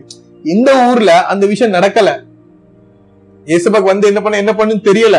[0.53, 2.09] இந்த ஊர்ல அந்த விஷயம் நடக்கல.
[3.49, 5.17] இயேசுபாக்கு வந்து என்ன பண்ண என்ன பண்ணுன்னு தெரியல.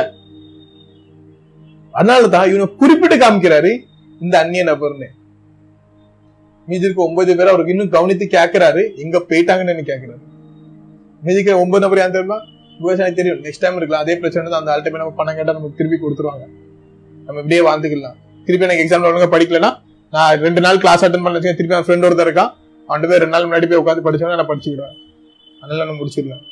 [1.95, 3.71] அதனாலதான் இவனை குறிப்பிட்டு காமிக்கிறாரு
[4.25, 5.09] இந்த அந்நிய நபர்னு.
[6.69, 10.23] மீதி இருக்க ஒன்பது பேர் அவருக்கு இன்னும் கவனித்து கேட்கிறாரு எங்க போயிட்டாங்கன்னு கேட்கிறாரு
[11.27, 12.39] மீதிக்கு ஒன்பது நபர் யார் தெரியுமா?
[12.83, 13.41] விவசாயம் தெரியும்.
[13.45, 14.05] நெக்ஸ்ட் டைம் இருக்கலாம்.
[14.05, 14.63] அதே பிரச்சனை தான்.
[14.63, 16.45] அந்த ஆள்கிட்ட நம்ம பணம் கேட்டா நமக்கு திருப்பி கொடுத்துருவாங்க.
[17.27, 18.17] நம்ம இப்படியே வாழ்ந்துக்கலாம்.
[18.47, 19.71] திருப்பி எனக்கு எக்ஸாம்ல ஒழுங்காக படிக்கலன்னா
[20.13, 22.51] நான் ரெண்டு நாள் கிளாஸ் அட்டன் பண்ண திருப்பி என் ஃப்ரெண்ட் ஒருத்தர் இருக்கான்.
[22.89, 24.97] அவன் போய் ரெண்டு நாள் முன்னாடி போய் உட்காந்து படிச்சோன்னா நான் படிச்சுக்கிடுவேன்
[25.63, 26.43] அதனால நான் முடிச்சிடலாம்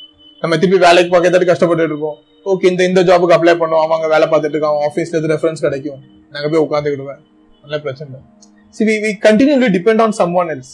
[0.43, 2.17] நம்ம திருப்பி வேலைக்கு பார்க்கறதுக்கு கஷ்டப்பட்டு இருக்கோம்
[2.51, 3.83] ஓகே இந்த இந்த ஜாபுக்கு அப்ளை பண்ணுவோம்.
[3.85, 4.77] அவங்க வேலை பார்த்துட்டு இருக்கான்.
[4.87, 5.99] ஆஃபீஸ்ல இருந்து ரெஃபரன்ஸ் கிடைக்கும்.
[6.33, 7.21] நாங்க போய் உட்காந்துக்கிடுவேன்
[7.63, 8.07] நல்ல பிரச்சனை.
[8.09, 8.21] இல்லை
[8.75, 10.71] see we we continually depend on some one else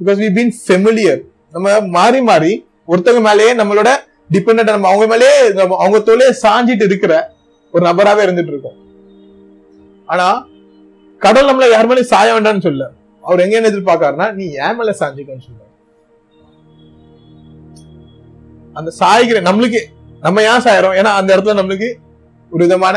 [0.00, 1.20] because we been familiar
[1.54, 2.52] நம்ம மாறி மாறி
[2.92, 3.90] ஒருத்தவங்க மேலேயே நம்மளோட
[4.36, 5.36] டிபெண்ட் நம்ம அவங்க மேலேயே
[5.82, 7.14] அவங்க தொழிலே சாஞ்சிட்டு இருக்கிற
[7.74, 8.78] ஒரு நபராகவே இருந்துட்டு இருக்கோம்.
[10.12, 10.28] ஆனா
[11.20, 12.84] கடவுள் நம்மள யார் மேலே சாய வேண்டாம்னு சொல்ல
[13.24, 15.62] அவர் எங்க என்ன எதிர்பார்க்காருன்னா நீ ஏன் மேல சாஞ்சிக்கன்னு சொல்ல.
[18.72, 19.80] அந்த சாய்கிற நம்மளுக்கு
[20.20, 20.96] நம்ம ஏன் சாயறோம்?
[20.96, 21.88] ஏன்னா அந்த இடத்துல நம்மளுக்கு
[22.52, 22.96] ஒரு விதமான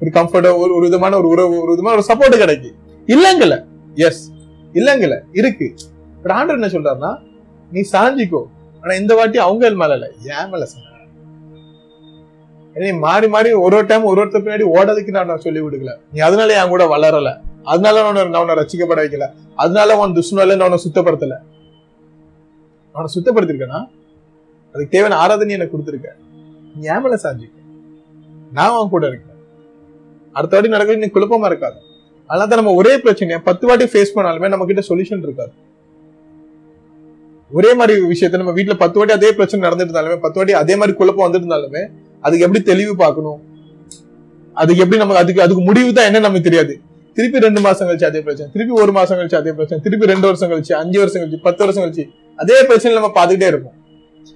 [0.00, 2.70] ஒரு கம்ஃபர்டோ ஒரு ஒரு விதமான ஒரு உறவு ஒரு விதமான ஒரு சப்போர்ட் கிடைக்கு.
[3.08, 3.54] இல்லங்கல.
[3.94, 4.22] எஸ்
[4.74, 5.20] இல்லங்கல.
[5.32, 5.74] இருக்கு.
[6.22, 7.12] பட் ஆண்டர் என்ன சொல்றாருன்னா
[7.70, 8.42] நீ சாஞ்சிக்கோ.
[8.82, 10.06] ஆனா இந்த வாட்டி அவங்க மேல இல்ல.
[10.36, 10.88] ஏன் மேல சாய.
[12.98, 16.68] மாறி மாறி ஒரு ஒரு டைம் ஒரு ஒருத்தர் பின்னாடி ஓடதுக்கு நான் சொல்லி விடுக்கல நீ அதனால என்
[16.68, 17.30] கூட வளரல.
[17.64, 21.32] அதனால நான் உன்னை- ரசிக்கப்பட வைக்கல அதனால உன் துஷ்ணால அவனை உன்னை சுத்தப்படுத்தல.
[22.92, 23.88] அவனை சுத்தப்படுத்திருக்கேனா?
[24.68, 26.06] அதுக்கு தேவையான ஆராதனை எனக்கு கொடுத்துருக்க.
[26.76, 27.52] நீ ஏமல சாஞ்சிக்க.
[28.52, 29.36] நான் அவன் கூட இருக்கேன்.
[30.32, 31.74] அடுத்த வாட்டி நடக்கிறது நீ குழப்பமா இருக்காது.
[32.26, 35.52] அதனால தான் நம்ம ஒரே பிரச்சனையை பத்து வாட்டி ஃபேஸ் பண்ணாலுமே நம்ம கிட்ட சொல்யூஷன் இருக்காது.
[37.52, 40.96] ஒரே மாதிரி விஷயத்த நம்ம வீட்டுல பத்து வாட்டி அதே பிரச்சனை நடந்துட்டு இருந்தாலுமே பத்து வாட்டி அதே மாதிரி
[40.96, 41.88] குழப்பம் வந்துட்டு இருந்தாலுமே
[42.20, 43.42] அதுக்கு எப்படி தெளிவு பார்க்கணும்?
[44.54, 46.80] அதுக்கு எப்படி நமக்கு அதுக்கு அதுக்கு முடிவு தான் என்ன நமக்கு தெரியாது.
[47.16, 48.48] திருப்பி ரெண்டு மாசம் கழிச்சு அதே பிரச்சனை.
[48.54, 49.78] திருப்பி ஒரு மாசம் கழிச்சு அதே பிரச்சனை.
[49.86, 52.04] திருப்பி ரெண்டு வருஷம் கழிச்சு அஞ்சு வருஷம் கழிச்சு பத்து வருஷம் கழிச்சு
[52.42, 53.76] அதே பிரச்சனை நம்ம பார்த்துக்கிட்டே இருப்போம்.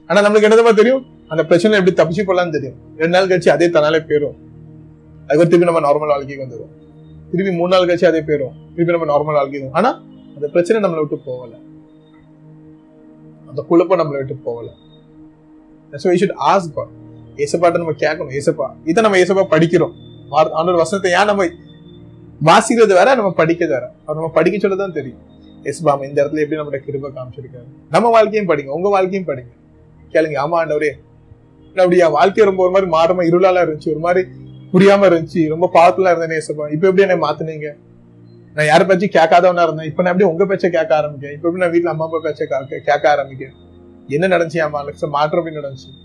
[0.09, 1.05] ஆனா நம்மளுக்கு என்னதமா தெரியும்?
[1.33, 2.77] அந்த பிரச்சனை எப்படி தப்பிச்சு போடலாம்னு தெரியும்.
[3.03, 4.37] ரெண்டு நாள் கழிச்சு அதே தனாலே போயிடும்
[5.29, 6.73] அதுக்கு திருப்பி நம்ம நார்மல் வாழ்க்கைக்கு வந்துடும்
[7.31, 9.91] திருப்பி மூணு நாள் கழிச்சு அதே போயிடும் திருப்பி நம்ம நார்மல் வாழ்க்கைக்கு ஆனா
[10.37, 11.53] அந்த பிரச்சனை நம்மளை விட்டு போகல.
[13.51, 14.69] அந்த குழப்பம் நம்மளை விட்டு போகல.
[16.21, 16.81] ஷுட் ஆஸ்க்
[17.45, 18.33] ஏசப்பாட்ட நம்ம கேட்கணும்.
[18.39, 19.95] ஏசப்பா இதை நம்ம ஏசப்பா படிக்கிறோம்.
[20.59, 21.45] ஆண்டோட வசனத்தை ஏன் நம்ம
[22.45, 23.87] வாசிக்கிறது வேற நம்ம படிக்கிறது வேற.
[23.87, 25.19] அவர் நம்ம படிக்க சொல்லதான் தெரியும்.
[25.63, 27.67] எஸ் பாம் இந்த இடத்துல எப்படி நம்மளோட கிருப காமிச்சிருக்காரு?
[27.91, 29.47] நம்ம வாழ்க்கையும் படிங்க உங்க வாழ்க்கையும் படிங்க.
[30.13, 30.91] கேளுங்க ஆமா ஆண்டவரே.
[31.69, 34.29] அப்படி என் வாழ்க்கை ரொம்ப ஒரு மாதிரி மாறமா இருளால இருந்துச்சு ஒரு மாதிரி
[34.73, 37.73] புரியாம இருந்துச்சு ரொம்ப பாவத்துல இருந்தேன் ஏசப்பா இப்ப எப்படி என்ன மாத்துனீங்க?
[38.55, 39.87] நான் யார பேச்சும் கேட்காதவனா இருந்தேன்.
[39.87, 42.93] இப்ப நான் எப்படி உங்க பேச்சை கேட்க ஆரம்பிக்கேன் இப்ப எப்படி நான் வீட்டுல அம்மா அப்பா பேச்சை கேட்க-
[42.93, 43.53] கேட்க ஆரம்பிக்கேன்
[44.07, 44.59] என்ன நடந்துச்சு?
[44.59, 46.05] அம்மா லட்சம் மாற்றம் எப்படி நடந்துச்சு?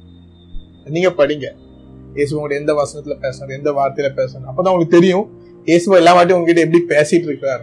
[0.89, 1.51] நீங்க படிங்க.
[2.15, 5.40] ஏசு உங்கள்ட்ட எந்த வசனத்துல பேசணும் எந்த வார்த்தையில பேசணும் அப்பதான் உங்களுக்கு தெரியும்.
[5.65, 7.61] இயேசுவா எல்லா வாட்டியும் உங்ககிட்ட எப்படி பேசிட்டு இருக்காரு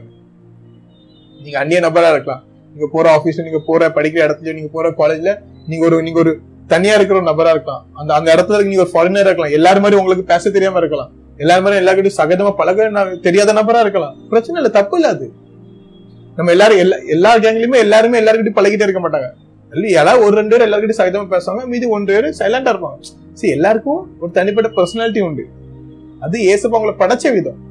[1.43, 2.43] நீங்க அந்நிய நபரா இருக்கலாம்.
[2.71, 6.95] நீங்க போற ஆபீஸ்ல நீங்க போற படிக்கிற இடத்துல நீங்க போற காலேஜ்ல நீங்க ஒரு நீங்க ஒரு தனியா
[6.95, 7.87] இருக்கிற ஒரு நபரா இருக்கலாம்.
[7.95, 9.53] அந்த அந்த இடத்துல நீங்க ஒரு ஃபாரினர் இருக்கலாம்.
[9.53, 11.11] எல்லாரும் மாதிரி உங்களுக்கு பேச தெரியாம இருக்கலாம்.
[11.37, 14.29] எல்லாரும் மாதிரி எல்லாருக்கிட்டும் சகஜமா பழக ந- தெரியாத நபரா இருக்கலாம்.
[14.29, 15.33] பிரச்சனை இல்ல தப்பு இல்லாது
[16.37, 19.31] நம்ம எல்லாரும் எல்லா எல்லா கேங்லயுமே எல்லாருமே எல்லாருக்கிட்டையும் பழகிட்டே இருக்க மாட்டாங்க.
[19.71, 23.01] இல்லை யாராவது ஒரு ரெண்டு பேர் எல்லாருக்கிட்டையும் சகதமா பேசுவாங்க மீதி ஒன்று பேர் சைலண்டா இருப்பாங்க.
[23.33, 25.47] சரி எல்லாருக்கும் ஒரு தனிப்பட்ட பர்சனாலிட்டி உண்டு.
[26.21, 27.68] அது ஏசப்பா அவங்களை படைச்ச விதம்.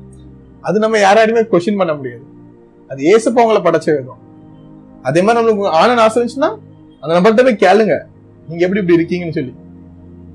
[0.62, 2.22] அது நம்ம யாராலையுமே கொஸ்டின் பண்ண முடியாது.
[2.90, 4.26] அது ஏசப்பா உங்களை படைச்ச விதம்.
[5.02, 6.58] அதே மாதிரி நம்மளுக்கு ஆனந்த் ஆசை இருந்துச்சுன்னா
[7.02, 8.02] அந்த நம்பர்கிட்ட போய் கேளுங்க.
[8.48, 9.56] நீங்க எப்படி இப்படி இருக்கீங்கன்னு சொல்லி.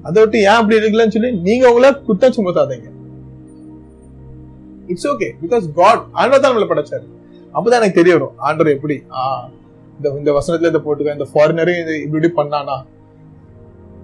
[0.03, 2.91] அதை விட்டு ஏன் அப்படி இருக்கலன்னு சொல்லி நீங்க உங்கள குத்தம் சுமத்தாதீங்க.
[4.87, 7.07] இட்ஸ் ஓகே பிகாஸ் காட் ஆண்டவர் தான் நம்மளை படைச்சாரு.
[7.55, 9.03] அப்பதான் எனக்கு தெரிய வரும் ஆண்டவர் எப்படி?
[9.11, 9.51] ஆஹ்
[9.97, 12.83] இந்த இந்த வசனத்துல இதை போட்டுக்க இந்த ஃபாரினரும் இது இப்படி இப்படி பண்ணானா?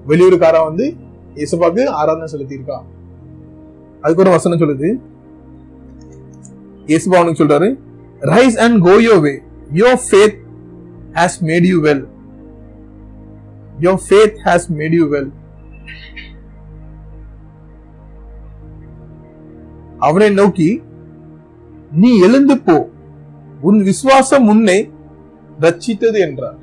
[0.08, 0.94] வெளியூருக்காரன் வந்து
[1.34, 2.82] இயேசுபாக்கு ஆராதனை செலுத்தியிருக்கான்.
[4.00, 5.00] அதுக்கு ஒரு வசனம் சொல்லுது.
[6.90, 7.68] இயேசுபா சொல்றாரு
[8.34, 9.34] rise and go your way
[9.80, 10.38] your faith
[11.18, 12.04] has made you well
[13.86, 15.30] your faith has made you well
[20.06, 20.70] அவனை நோக்கி
[22.00, 22.74] நீ எழுந்து போ.
[23.68, 24.76] உன் விசுவாசம் உன்னை
[25.64, 26.58] ரச்சித்தது என்றார்.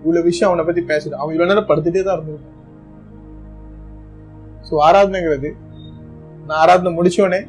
[0.00, 1.20] இவ்வளவு விஷயம் அவனை பத்தி பேசுறான்.
[1.22, 2.56] அவன் இவ்வளவு நேரம் படுத்துட்டே தான் இருந்திருக்கான்.
[4.68, 5.50] சோ ஆராதனைங்கிறது
[6.46, 7.40] நான் ஆராதனை முடிச்சோடனே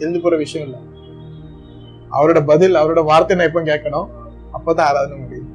[0.00, 0.78] எழுந்து போற விஷயம் இல்ல.
[2.16, 4.08] அவரோட பதில் அவரோட வார்த்தை நான் எப்ப கேட்கணும்.
[4.56, 5.48] அப்பதான் ஆராதனை முடியும்.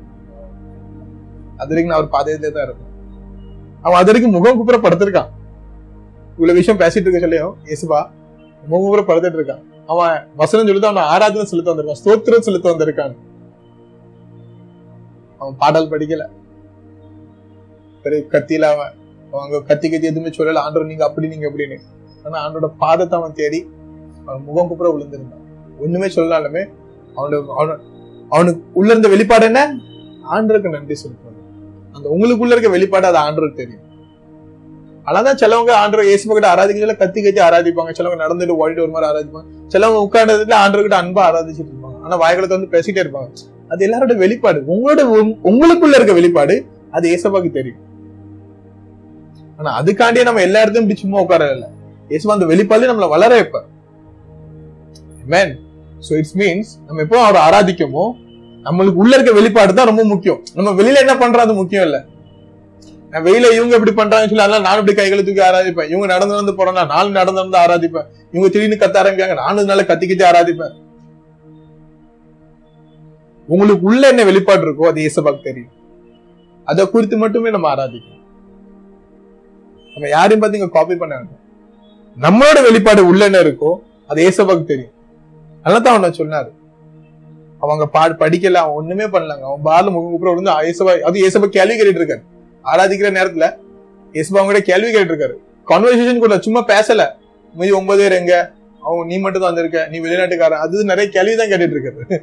[1.62, 2.92] அது வரைக்கும் நான் அவர் பாதையிலே தான் இருப்பேன்
[3.86, 5.32] அவன் அது வரைக்கும் முகம் குப்புற படுத்திருக்கான்.
[6.36, 8.00] இவ்வளவு விஷயம் பேசிட்டு இருக்க சொல்லியும் இயேசுபா
[8.68, 9.64] முகம் குப்புற படுத்துட்டு இருக்கான்.
[9.94, 12.02] அவன் வசனம் சொல்லிட்டு அவன் ஆராதனை செலுத்த வந்திருக்கான்.
[12.04, 13.16] ஸ்தோத்திரம் செலுத்த வந்திருக்கான்.
[15.42, 16.26] அவன் பாடல் படிக்கல.
[18.04, 18.94] பெரிய கத்தியில அவன்
[19.32, 20.64] அவங்க கத்தி கத்தி எதுவுமே சொல்லல.
[20.66, 21.78] ஆண்டவர் நீங்க அப்படி நீங்க அப்படின்னு
[22.26, 23.60] ஆனா ஆண்டோட பாதத்தை அவன் தேடி
[24.26, 26.66] முகம் குப்புற விழுந்திருந்தான் ஒண்ணுமே சொல்லாலுமே
[27.18, 27.78] அவனோட அவன-
[28.30, 29.76] அவனுக்கு உள்ள இருந்த வெளிப்பாடு என்ன?
[30.32, 31.34] ஆண்டருக்கு நன்றி செலுத்தணும்
[31.92, 33.84] அந்த உங்களுக்குள்ள இருக்க வெளிப்பாடு அது ஆண்டருக்கு தெரியும்.
[35.06, 37.90] ஆனாதான் சிலவங்க ஆண்டவர் இயேசு கிட்ட ஆராதிக்கல கத்தி கத்தி ஆராதிப்பாங்க.
[37.90, 39.44] சிலவங்க நடந்துட்டு ஓடிட்டு ஒரு மாதிரி ஆராதிப்பாங்க.
[39.68, 42.02] சிலவங்க உட்கார்ந்ததுல ஆண்டவர்கிட்ட அன்பா ஆராதிச்சிட்டு இருப்பாங்க.
[42.04, 43.30] ஆனா வாய்களுக்கு வந்து பேசிட்டே இருப்பாங்க.
[43.68, 44.64] அது எல்லாரோட வெளிப்பாடு.
[44.68, 47.84] உங்களோட உங்களுக்குள்ள இருக்க வெளிப்பாடு அது ஏசப்பாக்கு தெரியும்.
[49.58, 51.70] ஆனா அதுக்காண்டியே நம்ம எல்லா இடத்தையும் சும்மா உட்கார இல்ல.
[52.10, 53.64] ஏசப்பா அந்த வெளிப்பாடு நம்மள வளர வைப்ப
[55.34, 55.54] மேன்
[56.20, 58.06] இட்ஸ் மீன்ஸ் நம்ம எப்போ அவரை ஆராதிக்கமோ
[58.66, 60.40] நம்மளுக்கு உள்ள இருக்க வெளிப்பாடு தான் ரொம்ப முக்கியம்.
[60.58, 61.98] நம்ம வெளியில என்ன பண்றோம் அது முக்கியம் இல்ல.
[63.12, 65.90] நான் வெளியில இவங்க எப்படி பண்றாங்கன்னு சொல்லி நானும் இப்படி கைகளை தூக்கி ஆராதிப்பேன்.
[65.92, 68.08] இவங்க நடந்து நடந்து போறேன் நானும் நடந்து நடந்து ஆராதிப்பேன்.
[68.34, 70.74] இவங்க திடீர்னு கத்த ஆரம்பிக்காங்க நானும் இதனால கத்திக்கிட்டு ஆராதிப்பேன்.
[73.50, 75.74] உங்களுக்கு உள்ள என்ன வெளிப்பாடு இருக்கோ அது இயேசபாக்கு தெரியும்.
[76.68, 78.22] அதை குறித்து மட்டுமே நம்ம ஆராதிக்கணும்.
[79.94, 81.42] நம்ம யாரையும் பார்த்து இங்க காப்பி பண்ண வேண்டாம்.
[82.18, 83.72] நம்மளோட வெளிப்பாடு உள்ள என்ன இருக்கோ
[84.12, 84.94] அது ஏசபாக்கு தெரியும்.
[85.74, 86.50] தான் அவனை சொன்னாரு.
[87.64, 89.44] அவங்க பாடு படிக்கல அவன் ஒண்ணுமே பண்ணலங்க.
[89.50, 92.24] அவன் பால முகம் குப்புற விழுந்து ஏசபா அது ஏசபா கேள்வி கேட்டுட்டு இருக்காரு.
[92.72, 93.48] ஆராதிக்கிற நேரத்துல
[94.20, 95.36] ஏசபா அவங்க கிட்ட கேள்வி கேட்டு இருக்காரு.
[95.72, 97.04] கான்வர்சேஷன் கூட சும்மா பேசல.
[97.60, 98.36] மீதி ஒன்பது பேர் எங்க?
[98.88, 100.64] அவன் நீ மட்டும் தான் வந்திருக்க நீ வெளிநாட்டுக்காரன்.
[100.66, 102.20] அது நிறைய கேள்வி தான் கேட்டுட்டு இருக்காரு.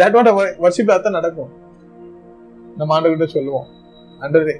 [0.00, 0.30] தட் வாட்
[0.64, 1.50] வர்ஷிப் தான் நடக்கும்.
[2.78, 3.66] நம்ம ஆண்டவர்கிட்ட சொல்லுவோம்.
[4.22, 4.56] ஆண்டவரே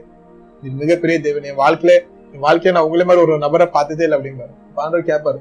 [0.62, 1.94] நீ மிகப்பெரிய தேவன் என் வாழ்க்கையில
[2.34, 4.54] என் வாழ்க்கைய நான் உங்களே மாதிரி ஒரு நபரை பார்த்ததே இல்லை அப்படிம்பாரு.
[4.68, 5.40] அப்ப ஆண்டவர் கேட்பாரு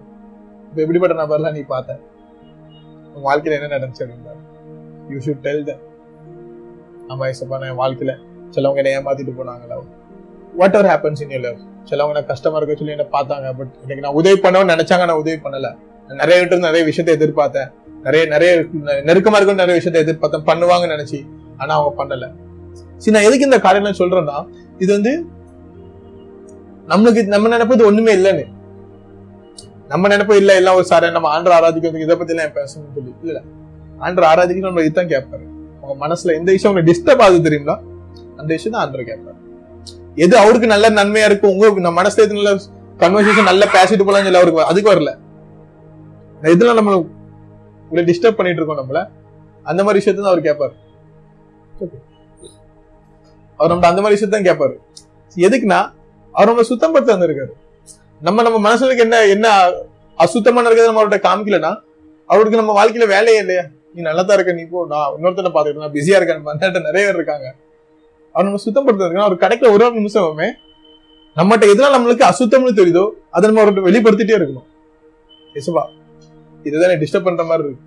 [0.74, 1.96] இப்ப எப்படிப்பட்ட நபர்லாம் நீ பார்த்த?
[3.16, 4.40] உன் வாழ்க்கையில என்ன நடந்துச்சு அப்படிம்பாரு
[5.12, 5.74] யூ ஷுட் டெல் த
[7.12, 8.14] ஆமா ஏசப்பா நான் என் வாழ்க்கையில
[8.56, 9.76] சிலவங்க என்ன ஏமாத்திட்டு போனாங்களா.
[10.78, 11.60] Whatever happens in your love
[11.90, 15.38] சிலவங்க நான் கஷ்டமா இருக்க சொல்லி என்ன பார்த்தாங்க பட் இன்னைக்கு நான் உதவி பண்ணவும் நினைச்சாங்க நான் உதவி
[15.46, 15.70] பண்ணல.
[16.22, 17.70] நிறைய கிட்ட இருந்து நிறைய விஷயத்தை எதிர்பார்த்தேன்.
[18.08, 18.54] நிறைய நிறைய
[19.10, 20.48] நெருக்கமா இருக்கும் நிறைய விஷயத்தை எதிர்பார்த்தேன்.
[20.50, 21.22] பண்ணுவாங்கன்னு நினைச்சு
[21.62, 22.32] ஆனா அவங்க பண்ணல.
[23.04, 24.40] சரி நான் எதுக்கு இந்த காரியம் சொல்றேன்னா
[24.84, 25.14] இது வந்து
[26.92, 28.46] நம்மளுக்கு நம்ம நினைப்பது ஒண்ணுமே இல்லைன்னு.
[29.88, 33.40] நம்ம நினைப்பது இல்ல எல்லாம் ஒரு சார நம்ம ஆண்டர் ஆராதிக்கிறதுக்கு இதை பத்தி எல்லாம் பேசணும்னு சொல்லி இல்ல.
[34.00, 35.46] ஆண்டர் ஆராதிக்க நம்ம இதுதான் கேட்பாரு.
[35.82, 37.76] உங்க மனசுல எந்த விஷயம் உங்களுக்கு டிஸ்டர்ப் ஆகுது தெரியுங்களா?
[38.40, 39.40] அந்த விஷயம் தான் ஆண்டர் கேட்பாரு.
[40.16, 42.54] எது அவருக்கு நல்ல நன்மையா இருக்கும் உங்க நம்ம மனசுல எது நல்ல
[43.04, 45.12] கன்வர்சேஷன் நல்லா பேசிட்டு போலாம் சொல்லி அவருக்கு அதுக்கு வரல.
[46.54, 46.94] இதுல நம்ம
[47.90, 49.02] உங்களை டிஸ்டர்ப் பண்ணிட்டு இருக்கோம் நம்மள.
[49.64, 50.74] அந்த மாதிரி விஷயத்த தான் அவர் கேட்பாரு.
[53.60, 54.76] அவர் நம்ம அந்த மாதிரி விஷயத்தான் கேட்பாரு.
[55.36, 55.82] எதுக்குன்னா
[56.32, 57.54] அவர் நம்ம சுத்தம் படுத்த வந்திருக்காரு
[58.26, 59.48] நம்ம நம்ம மனசுக்கு என்ன என்ன
[60.16, 61.72] அசுத்தமான இருக்கிறத நம்ம அவர்கிட்ட காமிக்கலன்னா
[62.26, 63.64] அவருக்கு நம்ம வாழ்க்கையில வேலையே இல்லையா.
[63.94, 64.86] நீ நல்லா தான் இருக்க நீ போ.
[64.90, 66.44] நான் இன்னொருத்தனை பாத்துக்கிட்டு நான் பிஸியா இருக்கேன்.
[66.46, 67.48] மன்னாட்ட நிறைய பேர் இருக்காங்க.
[68.32, 70.48] அவர் நம்ம சுத்தம் படுத்துறதுக்கு அவர் கிடைக்கிற ஒரு ஒரு நிமிஷமே
[71.38, 74.68] நம்மகிட்ட எதுலாம் நம்மளுக்கு அசுத்தம்னு தெரியுதோ அதை நம்ம அவர்கிட்ட வெளிப்படுத்திட்டே இருக்கணும்.
[75.60, 75.84] எசுபா
[76.64, 77.84] இதுதான் டிஸ்டர்ப் பண்ற மாதிரி இருக்கு.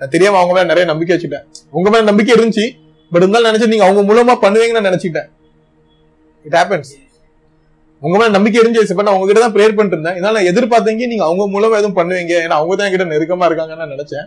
[0.00, 1.44] நான் தெரியாம அவங்க மேல நிறைய நம்பிக்கை வச்சுட்டேன்.
[1.70, 2.66] உங்க மேல நம்பிக்கை இருந்துச்சு
[3.12, 5.30] பட் இருந்தாலும் நினைச்சு நீங்க அவங்க மூலமா பண்ணுவீங்கன்னு நான் நினைச்சிட்டேன்
[6.44, 6.92] இட் ஹேப்பன்ஸ்
[8.02, 10.16] உங்க மேல நம்பிக்கை இருந்துச்சு பட் நான் உங்ககிட்ட தான் ப்ரேயர் பண்ணிட்டு இருந்தேன்.
[10.18, 12.34] இதனால நான் எதிர்பார்த்தீங்க நீங்க அவங்க மூலமா எதுவும் பண்ணுவீங்க?
[12.44, 14.26] ஏன்னா அவங்க தான் என்கிட்ட நெருக்கமா இருக்காங்கன்னு நான் நினைச்சேன்.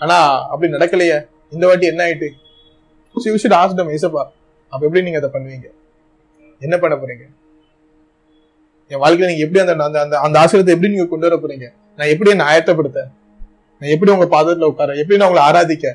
[0.00, 0.16] ஆனா
[0.52, 1.16] அப்படி நடக்கலையே.
[1.54, 2.28] இந்த வாட்டி என்ன ஆயிட்டு?
[3.14, 3.56] யூ ஷுட்
[3.96, 4.22] ஏசப்பா
[4.72, 5.68] அப்ப எப்படி நீங்க அதை பண்ணுவீங்க?
[6.66, 7.24] என்ன பண்ண போறீங்க?
[8.90, 11.66] என் வாழ்க்கையில நீங்க எப்படி அந்த அந்த அந்த அந்த ஆசிரியத்தை எப்படி நீங்க கொண்டு வர போறீங்க?
[11.98, 13.00] நான் எப்படி என்ன ஆயத்தப்படுத்த
[13.80, 15.86] நான் எப்படி உங்க பாதத்துல உட்கார எப்படி நான் உங்களை ஆராதிக்க?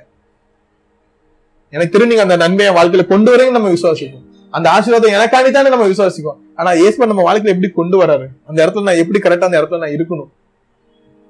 [1.74, 4.26] எனக்கு தெரியும் நீங்க அந்த நன்மையை வாழ்க்கையில கொண்டு வரீங்கன்னு நம்ம விசுவாசிப்போம்.
[4.52, 8.28] அந்த ஆசீர்வாதம் எனக்காண்டி தானே நம்ம விசுவாசிக்கும் ஆனா ஏசுவா நம்ம வாழ்க்கையில எப்படி கொண்டு வராரு?
[8.46, 10.30] அந்த இடத்துல நான் எப்படி கரெக்டா அந்த இடத்துல நான் இருக்கணும்?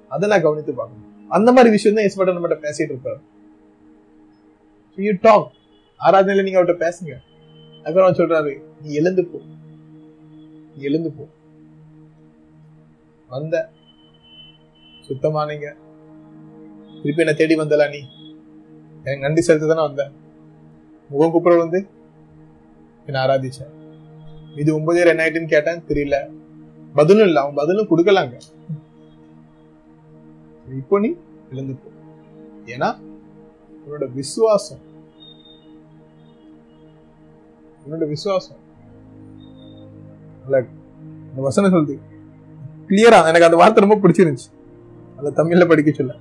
[0.08, 1.30] அதை நான் கவனித்து பார்க்கணும்.
[1.30, 3.20] அந்த மாதிரி விஷயம் தான் ஏசுபாட்ட நம்மகிட்ட பேசிட்டு இருப்பாரு.
[4.96, 5.52] யூ டாக்
[6.00, 7.14] ஆராதனையில நீங்க அவர்கிட்ட பேசுங்க.
[7.84, 9.38] அப்புறம் சொல்றாரு நீ எழுந்து போ.
[10.76, 11.28] நீ எழுந்து போ.
[13.30, 13.70] வந்த.
[15.08, 15.76] சுத்தமானீங்க
[17.02, 18.00] திருப்பி என்ன தேடி வந்தலா நீ?
[19.04, 20.10] எனக்கு நன்றி செலுத்த தானே வந்த.
[21.10, 21.88] முகம் கூப்பிட வந்து
[23.12, 23.74] என்ன ஆராதிச்சேன்.
[24.60, 26.16] இது ஒன்பது என்ன ஆயிட்டுன்னு கேட்டேன் தெரியல.
[26.94, 28.36] பதிலும் இல்லை அவன் பதிலும் கொடுக்கலாங்க.
[30.78, 31.10] இப்போ நீ
[31.52, 31.90] எழுந்து போ.
[32.74, 32.90] ஏன்னா
[33.84, 34.90] உன்னோட விசுவாசம்
[37.86, 38.60] உன்னோட விசுவாசம்.
[40.46, 41.96] இந்த வசனம் சொல்லுது.
[42.88, 44.50] கிளியரா எனக்கு அந்த வார்த்தை ரொம்ப பிடிச்சிருந்துச்சு.
[45.18, 46.14] அந்த தமிழ்ல படிக்க சொல்ல.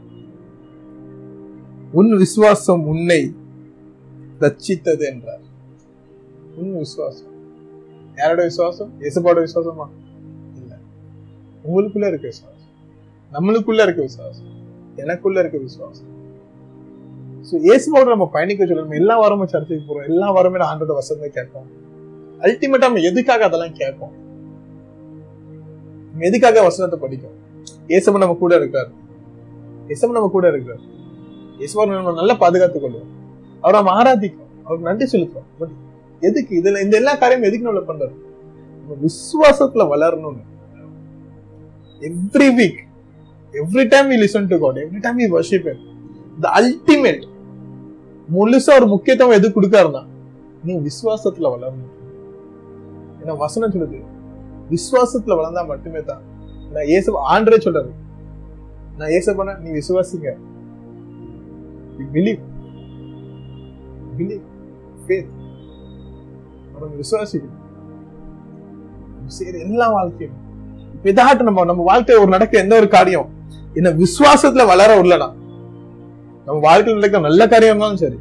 [1.93, 3.21] உன் விசுவாசம் உன்னை
[4.41, 5.49] ரச்சித்தது என்றார்.
[6.61, 7.29] உன் விசுவாசம்
[8.19, 9.87] யாரோட விசுவாசம் இயேசுபாட விசுவாசமா
[10.57, 10.73] இல்ல
[11.65, 12.57] உங்களுக்குள்ள இருக்க விசுவாசம்
[13.33, 14.49] நம்மளுக்குள்ள இருக்க விசுவாசம்
[14.97, 16.09] எனக்குள்ள இருக்க விசுவாசம்
[17.49, 21.29] ஸோ இயேசுவோட நம்ம பயணிக்க சொல்ல நம்ம எல்லா வாரமும் சர்ச்சைக்கு போறோம் எல்லா வாரமே நான் ஆண்டோட வசந்த
[21.37, 21.69] கேட்போம்
[22.41, 24.15] அல்டிமேட்டா நம்ம எதுக்காக அதெல்லாம் கேட்போம்
[26.11, 27.37] நம்ம எதுக்காக வசனத்தை படிக்கும்
[27.91, 28.91] இயேசுவ நம்ம கூட இருக்காரு
[29.87, 30.83] இயேசுவ நம்ம கூட இருக்காரு
[31.61, 33.09] இயேசுவார் நம்ம நல்லா பாதுகாத்துக் கொள்வோம்
[33.63, 35.75] அவர் நம்ம ஆராதிக்கும் அவருக்கு நன்றி செலுத்துறோம் பட்
[36.29, 36.53] எதுக்கு?
[36.61, 38.15] இதுல இந்த எல்லா காரியமும் எதுக்கு நம்மள பண்றது?
[38.79, 40.45] நம்ம விசுவாசத்துல வளரணும்னு.
[42.09, 42.81] Every week
[43.55, 45.83] every time we listen to God every time we worship him
[46.45, 47.25] the ultimate
[48.35, 50.03] முழுசா ஒரு முக்கியத்துவம் எது கொடுக்காருன்னா
[50.65, 51.91] நீ விசுவாசத்துல வளரணும்.
[53.21, 54.01] ஏன்னா வசனம் சொல்லுது
[54.75, 56.23] விசுவாசத்துல வளர்ந்தா மட்டுமே தான்.
[56.75, 57.91] நான் ஏசு ஆண்டரே சொல்றாரு.
[58.99, 60.31] நான் ஏச பண்ண நீ விசுவாசிங்க.
[62.15, 62.41] பிலீவ்
[64.19, 64.45] பிலீவ்
[65.05, 65.31] ஃபேத்
[66.81, 67.59] நம்ம விசுவாசிக்கணும்
[69.31, 70.37] சரி எல்லா வாழ்க்கையும்
[70.95, 71.13] இப்ப
[71.43, 73.29] நம்ம நம்ம வாழ்க்கையில ஒரு நடக்க எந்த ஒரு காரியம்
[73.77, 75.29] என்ன விசுவாசத்துல வளர உள்ளனா
[76.47, 78.19] நம்ம வாழ்க்கையில் நடக்கிற நல்ல காரியம் சரி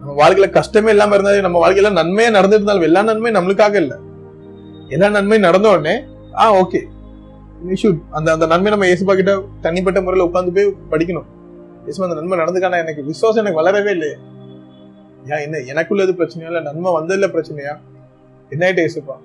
[0.00, 3.94] நம்ம வாழ்க்கையில கஷ்டமே இல்லாம இருந்தாலும் நம்ம வாழ்க்கையில நன்மையா நடந்துருந்தாலும் எல்லா நன்மையும் நம்மளுக்காக இல்ல.
[4.88, 5.94] எல்லா நன்மையும் நடந்த உடனே
[6.40, 6.80] ஆ ஓகே
[8.12, 11.28] அந்த அந்த நன்மை நம்ம இயேசுபா கிட்ட தனிப்பட்ட முறையில உட்கார்ந்து போய் படிக்கணும்.
[11.84, 14.16] இயேசுபா அந்த நன்மை நடந்துக்கான எனக்கு விசுவாசம் எனக்கு வளரவே இல்லையே.
[15.32, 16.48] ஏன் என்ன எனக்குள்ளது பிரச்சனையா?
[16.52, 17.74] இல்ல நன்மை வந்ததுல பிரச்சனையா?
[18.50, 19.22] என்ன யோசிப்பான்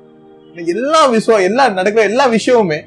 [0.73, 2.79] எல்லா விசுவா எல்லா நடக்கிற எல்லா விஷயமுமே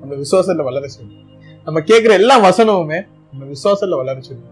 [0.00, 1.18] நம்ம விசுவாசத்துல வளர செய்யும்.
[1.64, 2.98] நம்ம கேட்கிற எல்லா வசனமுமே
[3.30, 4.50] நம்ம விசுவாசத்துல வளர செய்யும்.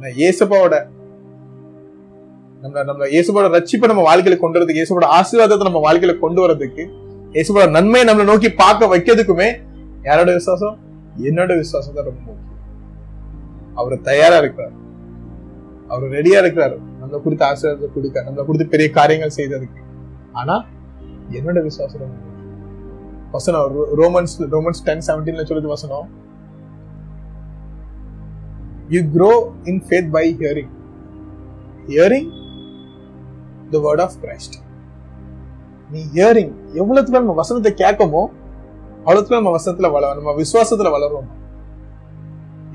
[0.00, 0.76] நான் இயேசுப்பாவோட
[2.62, 6.84] நம்ம நம்ம இயேசுபோட ரட்சிப்பை நம்ம வாழ்க்கையில கொண்டு வரதுக்கு இயேசுபோட ஆசீர்வாதத்தை நம்ம வாழ்க்கையில கொண்டு வரதுக்கு
[7.34, 9.48] இயேசுபோட நன்மையை நம்மளை நோக்கி பார்க்க வைக்கிறதுக்குமே
[10.02, 10.76] யாரோட விசுவாசம்?
[11.28, 12.60] என்னோட விசுவாசம் தான் ரொம்ப முக்கியம்.
[13.74, 14.74] அவர் தயாரா இருக்கிறார்.
[15.92, 16.76] அவர் ரெடியா இருக்கிறாரு.
[17.00, 19.82] நம்மளை கொடுத்து ஆசீர்வாதத்தை கொடுக்க நம்மளை கொடுத்து பெரிய காரியங்கள் செய்ததுக்கு.
[20.40, 20.56] ஆனா
[21.38, 22.16] என்னோட விசுவாசம்
[23.34, 26.08] வசனம் ரோமன்ஸ் ரோமன்ஸ் டென் செவன்டீன்ல சொல்லுது வசனம்.
[28.94, 29.32] You grow
[29.70, 30.72] in faith by hearing
[31.88, 32.30] hearing
[33.72, 34.56] the word of Christ
[35.94, 38.22] நீ ஹியரிங் எவ்வளவுக்கு நம்ம வசனத்தை கேட்கமோ
[39.00, 41.28] அவ்வளவுக்கு நம்ம வசனத்துல வள நம்ம விசுவாசத்துல வளரும்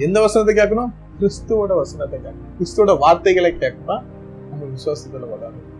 [0.05, 0.91] எந்த வசனத்தை கேட்கணும்?
[1.19, 2.53] கிறிஸ்துவோட வசனத்தை கேட்கணும்.
[2.59, 4.03] கிறிஸ்துவோட வார்த்தைகளை கேட்கணும்
[4.49, 5.71] நம்ம விசுவாசத்துல வளரும்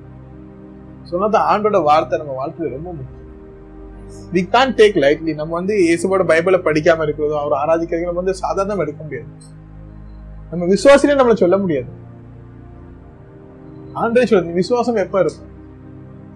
[1.03, 3.21] சொன்னது ஆண்டோட வார்த்தை நம்ம வாழ்க்கையில ரொம்ப முக்கியம்.
[4.33, 8.79] வி கான் டேக் லைட்லி நம்ம வந்து இயேசுவோட பைபிளை படிக்காம இருக்கிறதோ அவர் ஆராதிக்கிறது நம்ம வந்து சாதாரணம்
[8.79, 9.27] எடுக்க முடியாது.
[10.51, 11.91] நம்ம விசுவாசிலே நம்மள சொல்ல முடியாது.
[13.95, 15.49] ஆண்டே சொல்ல நீ விசுவாசம் எப்ப இருக்கும்?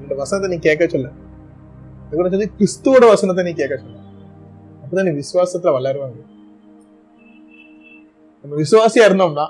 [0.02, 1.10] இந்த வசனத்தை நீ கேட்க சொல்ல.
[2.12, 3.98] சொல்லி கிறிஸ்துவோட வசனத்தை நீ கேட்க சொல்ல.
[4.82, 6.37] அப்பதான் நீ விசுவாசத்துல வளருவாங்க.
[8.48, 9.46] நம்ம விசுவாசியா இருந்தோம்னா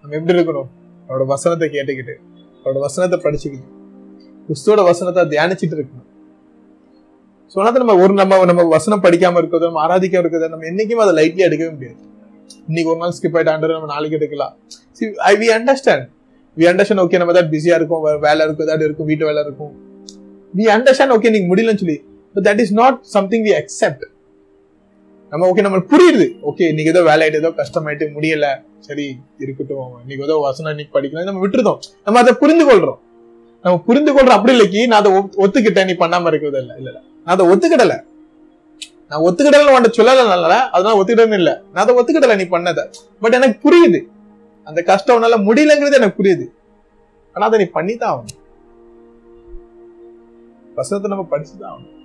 [0.00, 0.68] நம்ம எப்படி இருக்கணும்?
[1.06, 2.14] அவரோட வசனத்தை கேட்டுக்கிட்டு
[2.58, 3.68] அவரோட வசனத்தை படிச்சுக்கிட்டு
[4.46, 6.06] கிறிஸ்துவோட வசனத்தை தியானிச்சுட்டு இருக்கணும்.
[7.54, 11.42] சொன்னா நம்ம ஒரு நம்ம நம்ம வசனம் படிக்காம இருக்கிறதோ நம்ம ஆராதிக்காம இருக்கிறதோ நம்ம என்னைக்குமே அதை லைட்லி
[11.48, 11.98] எடுக்கவே முடியாது.
[12.68, 14.54] இன்னைக்கு ஒரு நாள் ஸ்கிப் ஆயிட்டு ஆண்டு நம்ம நாளைக்கு எடுக்கலாம்.
[15.30, 16.06] I we understand
[16.56, 19.74] we understand okay நம்ம தான் பிஸியா இருக்கும் வேலை இருக்கும் ஏதாவது இருக்கும் வீட்டு வேலை இருக்கும்.
[20.60, 21.98] வி அண்டர்ஸ்டாண்ட் ஓகே நீங்க முடியலன்னு சொல்லி
[22.34, 24.06] but that is not something we accept
[25.32, 26.24] நம்ம ஓகே நம்மளுக்கு புரியுது.
[26.48, 28.46] ஓகே இன்னைக்கு ஏதோ வேலையாயிட்டு ஏதோ கஷ்டமாயிட்டு முடியல.
[28.78, 29.92] சரி இருக்கட்டும்.
[30.00, 31.78] இன்னைக்கு ஏதோ வசனம் இன்னைக்கு படிக்கலாம் நம்ம விட்டுருதோம்.
[32.04, 32.98] நம்ம அதை புரிந்து கொள்றோம்
[33.62, 36.76] நம்ம புரிந்து கொள்றோம் அப்படி இல்லைக்கு நான் அதை ஒத்துக்கிட்டேன் நீ பண்ணாம இருக்கிறது இல்லை.
[36.76, 38.04] இல்ல நான் அதை ஒத்துக்கிடல.
[39.08, 41.62] நான் ஒத்துக்கிடல உன்ட்ட சொல்லல நல்ல அதனால ஒத்துக்கிட்டேன்னு இல்ல.
[41.72, 42.92] நான் அதை ஒத்துக்கிடல நீ பண்ணத.
[43.20, 44.00] பட் எனக்கு புரியுது.
[44.64, 46.46] அந்த கஷ்டம் உன்னால முடியலங்கிறது எனக்கு புரியுது.
[47.32, 48.38] ஆனா அதை நீ பண்ணிதான் ஆகணும்.
[50.74, 52.00] வசனத்தை நம்ம படிச்சுதான் ஆகணும்.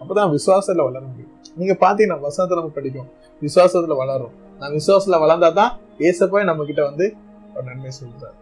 [0.00, 1.38] அப்பதான் விசுவாசத்துல வளர முடியும்.
[1.60, 3.08] நீங்க பாத்தீங்கன்னா வசனத்தை நம்ம படிக்கும்
[3.42, 5.72] விசுவாசத்துல வளரும் நான் விசுவாசத்துல வளர்ந்தா தான்
[6.08, 7.06] ஏசப்பா நம்ம கிட்ட வந்து
[7.54, 8.36] ஒரு நன்மை சொல்றாரு.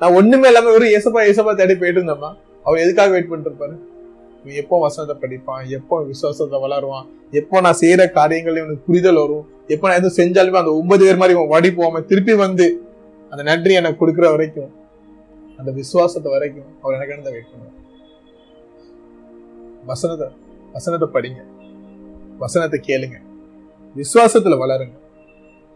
[0.00, 2.30] நான் ஒண்ணுமே இல்லாம வெறும் ஏசப்பா ஏசப்பா தேடி போயிட்டு இருந்தோம்னா
[2.66, 3.74] அவர் எதுக்காக வெயிட் பண்ணிட்டு இருப்பாரு
[4.42, 5.62] இவன் எப்போ வசனத்தை படிப்பான்?
[5.76, 7.06] எப்போ விசுவாசத்தை வளருவான்?
[7.40, 9.44] எப்போ நான் செய்யற காரியங்கள் இவனுக்கு புரிதல் வரும்?
[9.74, 12.66] எப்போ நான் எதுவும் செஞ்சாலுமே அந்த ஒன்பது பேர் மாதிரி இவன் வடி போவாம திருப்பி வந்து
[13.32, 14.72] அந்த நன்றி எனக்கு கொடுக்குற வரைக்கும்
[15.60, 17.80] அந்த விசுவாசத்தை வரைக்கும் அவர் எனக்கு வெயிட் பண்ணுவார்?
[19.90, 20.28] வசனத்தை
[20.76, 21.40] வசனத்தை படிங்க.
[22.38, 23.14] வசனத்தை கேளுங்க.
[23.96, 25.02] விசுவாசத்துல வளருங்க.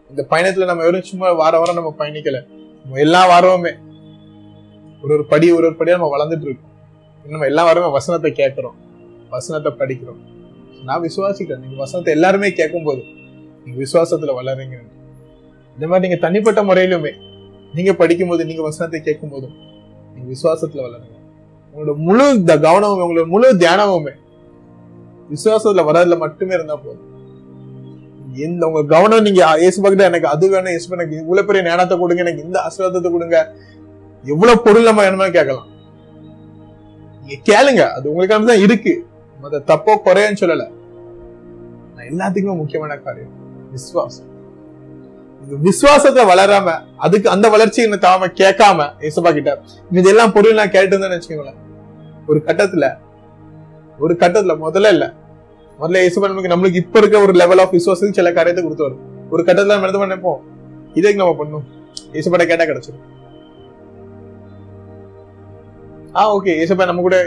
[0.09, 2.47] இந்த பயணத்துல நம்ம வெறும் சும்மா வார வாரம் நம்ம பயணிக்கல.
[2.81, 3.73] நம்ம எல்லா வாரமுமே
[5.03, 6.71] ஒரு ஒரு படி ஒரு ஒரு படியா நம்ம வளர்ந்துட்டு இருக்கோம்.
[7.29, 8.75] நம்ம எல்லா வாரமே வசனத்தை கேட்கிறோம்.
[9.29, 10.19] வசனத்தை படிக்கிறோம்.
[10.83, 11.59] நான் விசுவாசிக்கிறேன்.
[11.59, 13.01] நீங்க வசனத்தை எல்லாருமே கேட்கும் போது
[13.65, 14.75] நீங்க விசுவாசத்துல வளருங்க.
[15.73, 17.11] இந்த மாதிரி நீங்க தனிப்பட்ட முறையிலுமே
[17.73, 19.53] நீங்க படிக்கும் போது நீங்க வசனத்தை கேட்கும் போதும்
[20.15, 21.17] நீங்க விசுவாசத்துல வளருங்க.
[21.75, 24.11] உங்களோட முழு த கவனமும் உங்களோட முழு தியானமுமே
[25.29, 27.05] விசுவாசத்துல வர்றதுல மட்டுமே இருந்தா போதும்.
[28.47, 32.25] இந்த உங்க கவனம் நீங்க இயேசுபா கிட்ட எனக்கு அது வேணும் இயேசு எனக்கு இவ்வளவு பெரிய ஞானத்தை கொடுங்க
[32.25, 33.37] எனக்கு இந்த ஆசீர்வாதத்தை கொடுங்க.
[34.23, 35.69] எவ்வளவு பொருள் நம்ம என்னமா கேட்கலாம்.
[37.21, 38.93] நீங்க கேளுங்க அது உங்களுக்கான தான் இருக்கு.
[39.47, 40.65] அத தப்போ குறையன்னு சொல்லல.
[41.95, 43.35] நான் எல்லாத்துக்குமே முக்கியமான காரியம்
[43.75, 44.27] விசுவாசம்.
[45.67, 46.69] விசுவாசத்தை வளராம
[47.05, 49.51] அதுக்கு அந்த வளர்ச்சி என்ன தாம கேட்காம இயேசுபா கிட்ட
[49.99, 51.59] இதெல்லாம் பொருள் நான் கேட்டு இருந்தேன்னு வச்சுக்கோங்களேன்.
[52.29, 52.87] ஒரு கட்டத்துல
[53.99, 55.05] ஒரு கட்டத்துல முதல்ல இல்ல.
[55.79, 58.95] முதல்ல இயேசுபா நமக்கு நம்மளுக்கு இப்ப இருக்க ஒரு லெவல் ஆஃப் விசுவாசத்துக்கு சில காரியத்தை கொடுத்தவர்
[59.33, 60.39] ஒரு கட்டத்துல நம்ம என்ன நினைப்போம்
[60.95, 61.65] இதுக்கு நம்ம பண்ணும்
[62.13, 63.05] இயேசுப்பட கேட்டா கிடைச்சிடும்
[66.15, 67.17] ஆ ஓகே இயேசுப்பா நம்ம கூட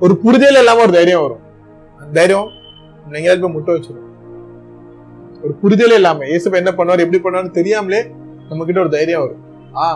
[0.00, 1.42] ஒரு புரிதல் இல்லாம ஒரு தைரியம் வரும்.
[1.98, 2.48] அந்த தைரியம்
[3.10, 4.02] எங்கேயாவது போய் முட்டை வச்சிடும்
[5.42, 8.00] ஒரு புரிதல் இல்லாம ஏசப்பா என்ன பண்ணுவார் எப்படி பண்ணுவார்னு தெரியாமலே
[8.50, 9.42] நம்ம கிட்ட ஒரு தைரியம் வரும்.
[9.76, 9.86] ஆ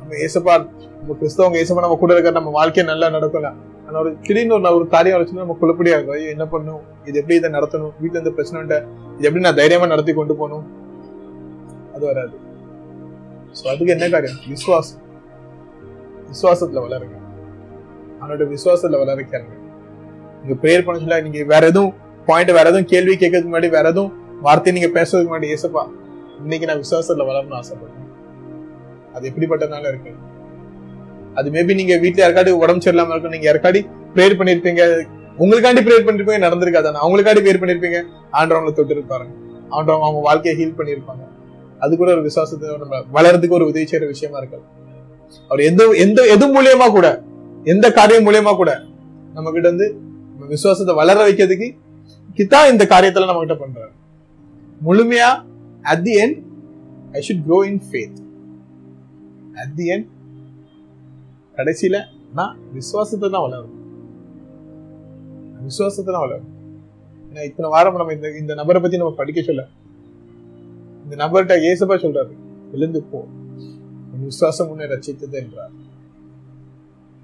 [0.00, 0.54] நம்ம ஏசப்பா
[0.94, 4.88] நம்ம கிறிஸ்தவங்க ஏசப்பா நம்ம கூட இருக்கிற நம்ம வாழ்க்கையை நல்லா நடக்கலாம் ஆனா ஒரு திடீர்னு ஒரு ஒரு
[4.88, 6.82] காரியம் வச்சுன்னா நம்ம குழப்படியா இருக்கும் ஐயோ என்ன பண்ணும்?
[7.04, 7.92] இது எப்படி இதை நடத்தணும்?
[8.00, 10.64] வீட்டுல இருந்து பிரச்சனை இது எப்படி நான் தைரியமா நடத்தி கொண்டு போகணும்?
[11.94, 12.36] அது வராது.
[13.58, 14.38] சோ அதுக்கு என்ன காரியம்?
[14.48, 15.00] விசுவாசம்.
[16.30, 17.16] விசுவாசத்துல வளருங்க.
[18.20, 19.54] அவனோட விசுவாசத்துல வளர கேளுங்க.
[20.40, 21.94] நீங்க ப்ரேயர் பண்ண சொல்ல நீங்க வேற எதுவும்
[22.26, 25.82] பாயிண்ட் வேற எதுவும் கேள்வி கேட்கறதுக்கு முன்னாடி வேற எதுவும் வார்த்தை நீங்க பேசுறதுக்கு முன்னாடி ஏசப்பா
[26.42, 28.00] இன்னைக்கு நான் விசுவாசத்துல வளரணும்னு ஆசைப்படுறேன்.
[29.14, 30.12] அது எப்படிப்பட்டனால இருக்கு?
[31.38, 33.80] அது மேபி நீங்க வீட்டுல யாருக்காடி உடம்பு சரியில்லாம இருக்கும் நீங்க யாருக்காடி
[34.14, 34.82] ப்ரேயர் பண்ணிருப்பீங்க.
[35.42, 38.00] உங்களுக்காண்டி ப்ரேயர் பண்ணிருப்பீங்க நடந்திருக்காது அவங்களுக்காண்டி ப்ரேயர் பண்ணிருப்பீங்க.
[38.38, 39.26] ஆண்டவங்களை தொட்டு இருப்பாங்க
[39.76, 41.22] ஆண்டவங்க அவங்க வாழ்க்கையை ஹீல் பண்ணிருப்பாங்க
[41.84, 44.64] அது கூட ஒரு விசுவாசத்தை நம்ம வளர்றதுக்கு ஒரு உதவி செய்யற விஷயமா இருக்காது
[45.50, 47.06] அவர் எந்த எந்த எது மூலியமா கூட
[47.72, 48.70] எந்த காரியம் மூலியமா கூட
[49.36, 49.86] நம்ம கிட்ட வந்து
[50.52, 51.68] விசுவாசத்தை வளர வைக்கிறதுக்கு
[52.38, 53.92] கிட்டா இந்த காரியத்துல நம்ம கிட்ட பண்றாரு.
[54.86, 55.28] முழுமையா
[55.92, 56.38] at the end
[57.18, 58.18] I should grow in faith
[59.62, 60.08] at the end
[61.58, 61.96] கடைசியில
[62.38, 63.74] நான் விசுவாசத்தை தான் வளரும்.
[65.68, 66.50] விசுவாசத்தை தான் வளரும்.
[67.28, 69.62] ஏன்னா இத்தனை வாரம் நம்ம இந்த இந்த நபரை பத்தி நம்ம படிக்க சொல்ல.
[71.04, 72.34] இந்த நபர்கிட்ட ஏசப்பா சொல்றாரு
[72.76, 73.20] எழுந்து போ.
[74.26, 75.72] விசுவாசம் உன்னை ரச்சித்தது என்றார்.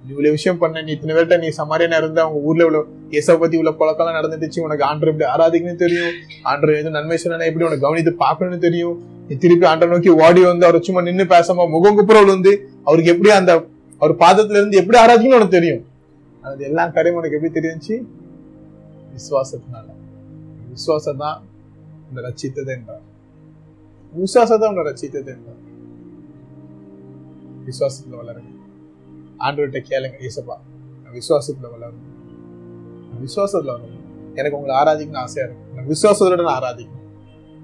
[0.02, 3.78] இவ்வளவு விஷயம் பண்ண நீ இத்தனை பேர்ட்ட நீ சமாரியனா இருந்த அவங்க ஊர்ல இவ்வளவு இயேசை பத்தி இவ்வளவு
[3.80, 6.14] பழக்கம் நடந்துச்சு உனக்கு ஆண்டர் எப்படி ஆராதிக்கணும்னு தெரியும்.
[6.50, 8.96] ஆண்டர் எதுவும் நன்மை சொன்னா எப்படி உனக்கு கவனித்து பார்க்கணும்னு தெரியும்.
[9.28, 12.54] நீ திருப்பி ஆண்டர் நோக்கி ஓடி வந்து அவர் சும்மா நின்று பேசாம முகம் குப்புறவுல வந்து
[12.88, 13.52] அவருக்கு எப்படி அந்த
[14.00, 15.82] அவர் பாதத்துல இருந்து எப்படி ஆராதிக்கணும் உனக்கு தெரியும்.
[16.42, 17.94] அது எல்லா காரியம் உனக்கு எப்படி தெரிஞ்சு
[19.14, 19.86] விசுவாசத்தினால.
[20.74, 21.38] விசுவாசம் தான்
[22.08, 23.04] உன்னை ரச்சித்தது என்றார்
[24.12, 25.58] விசுவாசம் தான் உன்னை ரச்சித்தது என்றார்
[27.68, 28.52] விசுவாசத்துல வளருங்க.
[29.38, 30.56] ஆண்டவர்கிட்ட கேளுங்க ஏசப்பா
[31.02, 32.08] நான் விசுவாசத்துல வளரணும்.
[33.26, 33.96] விசுவாசத்துல வரணும்
[34.34, 35.64] எனக்கு உங்களை ஆராதிக்கணும்னு ஆசையா இருக்கு.
[35.76, 37.06] நான் விசுவாசத்தோட நான் ஆராதிக்கணும்.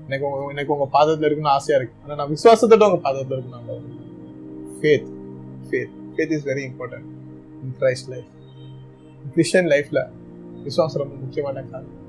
[0.06, 1.96] எனக்கு உங்க எனக்கு உங்க பாதத்துல இருக்குன்னு ஆசையா இருக்கு.
[2.02, 3.86] ஆனா நான் விசுவாசத்தோட உங்க பாதத்துல இருக்கணும்
[4.80, 5.08] faith
[5.68, 7.08] faith faith is very important
[7.62, 8.30] in Christ life
[9.30, 10.08] Christian லைஃப்ல
[10.62, 12.04] விசுவாசம் ரொம்ப முக்கியமான காரணம்.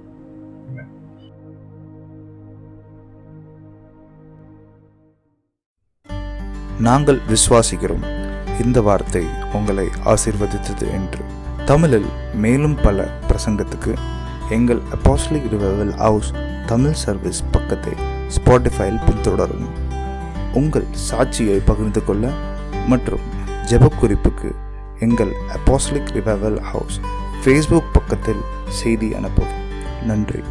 [6.80, 8.06] நாங்கள் விசுவாசிக்கிறோம்.
[8.64, 11.24] இந்த வார்த்தை உங்களை ஆசிர்வதித்தது என்று.
[11.66, 13.94] தமிழில் மேலும் பல பிரசங்கத்துக்கு
[14.50, 16.30] எங்கள் apostolic revival house
[16.66, 17.94] Tamil service பக்கத்தை
[18.36, 19.68] ஸ்பாட்டிஃபைல் பின்தொடரும்
[20.54, 22.32] உங்கள் சாட்சியை பகிர்ந்து கொள்ள
[22.88, 23.26] மற்றும்
[23.68, 24.56] ஜெபக்குறிப்புக்கு
[25.00, 27.00] எங்கள் அப்போஸ்லிக் ரிவைவல் ஹவுஸ்
[27.44, 29.66] ஃபேஸ்புக் பக்கத்தில் செய்தி அனுப்பவும்.
[30.04, 30.44] நன்றி.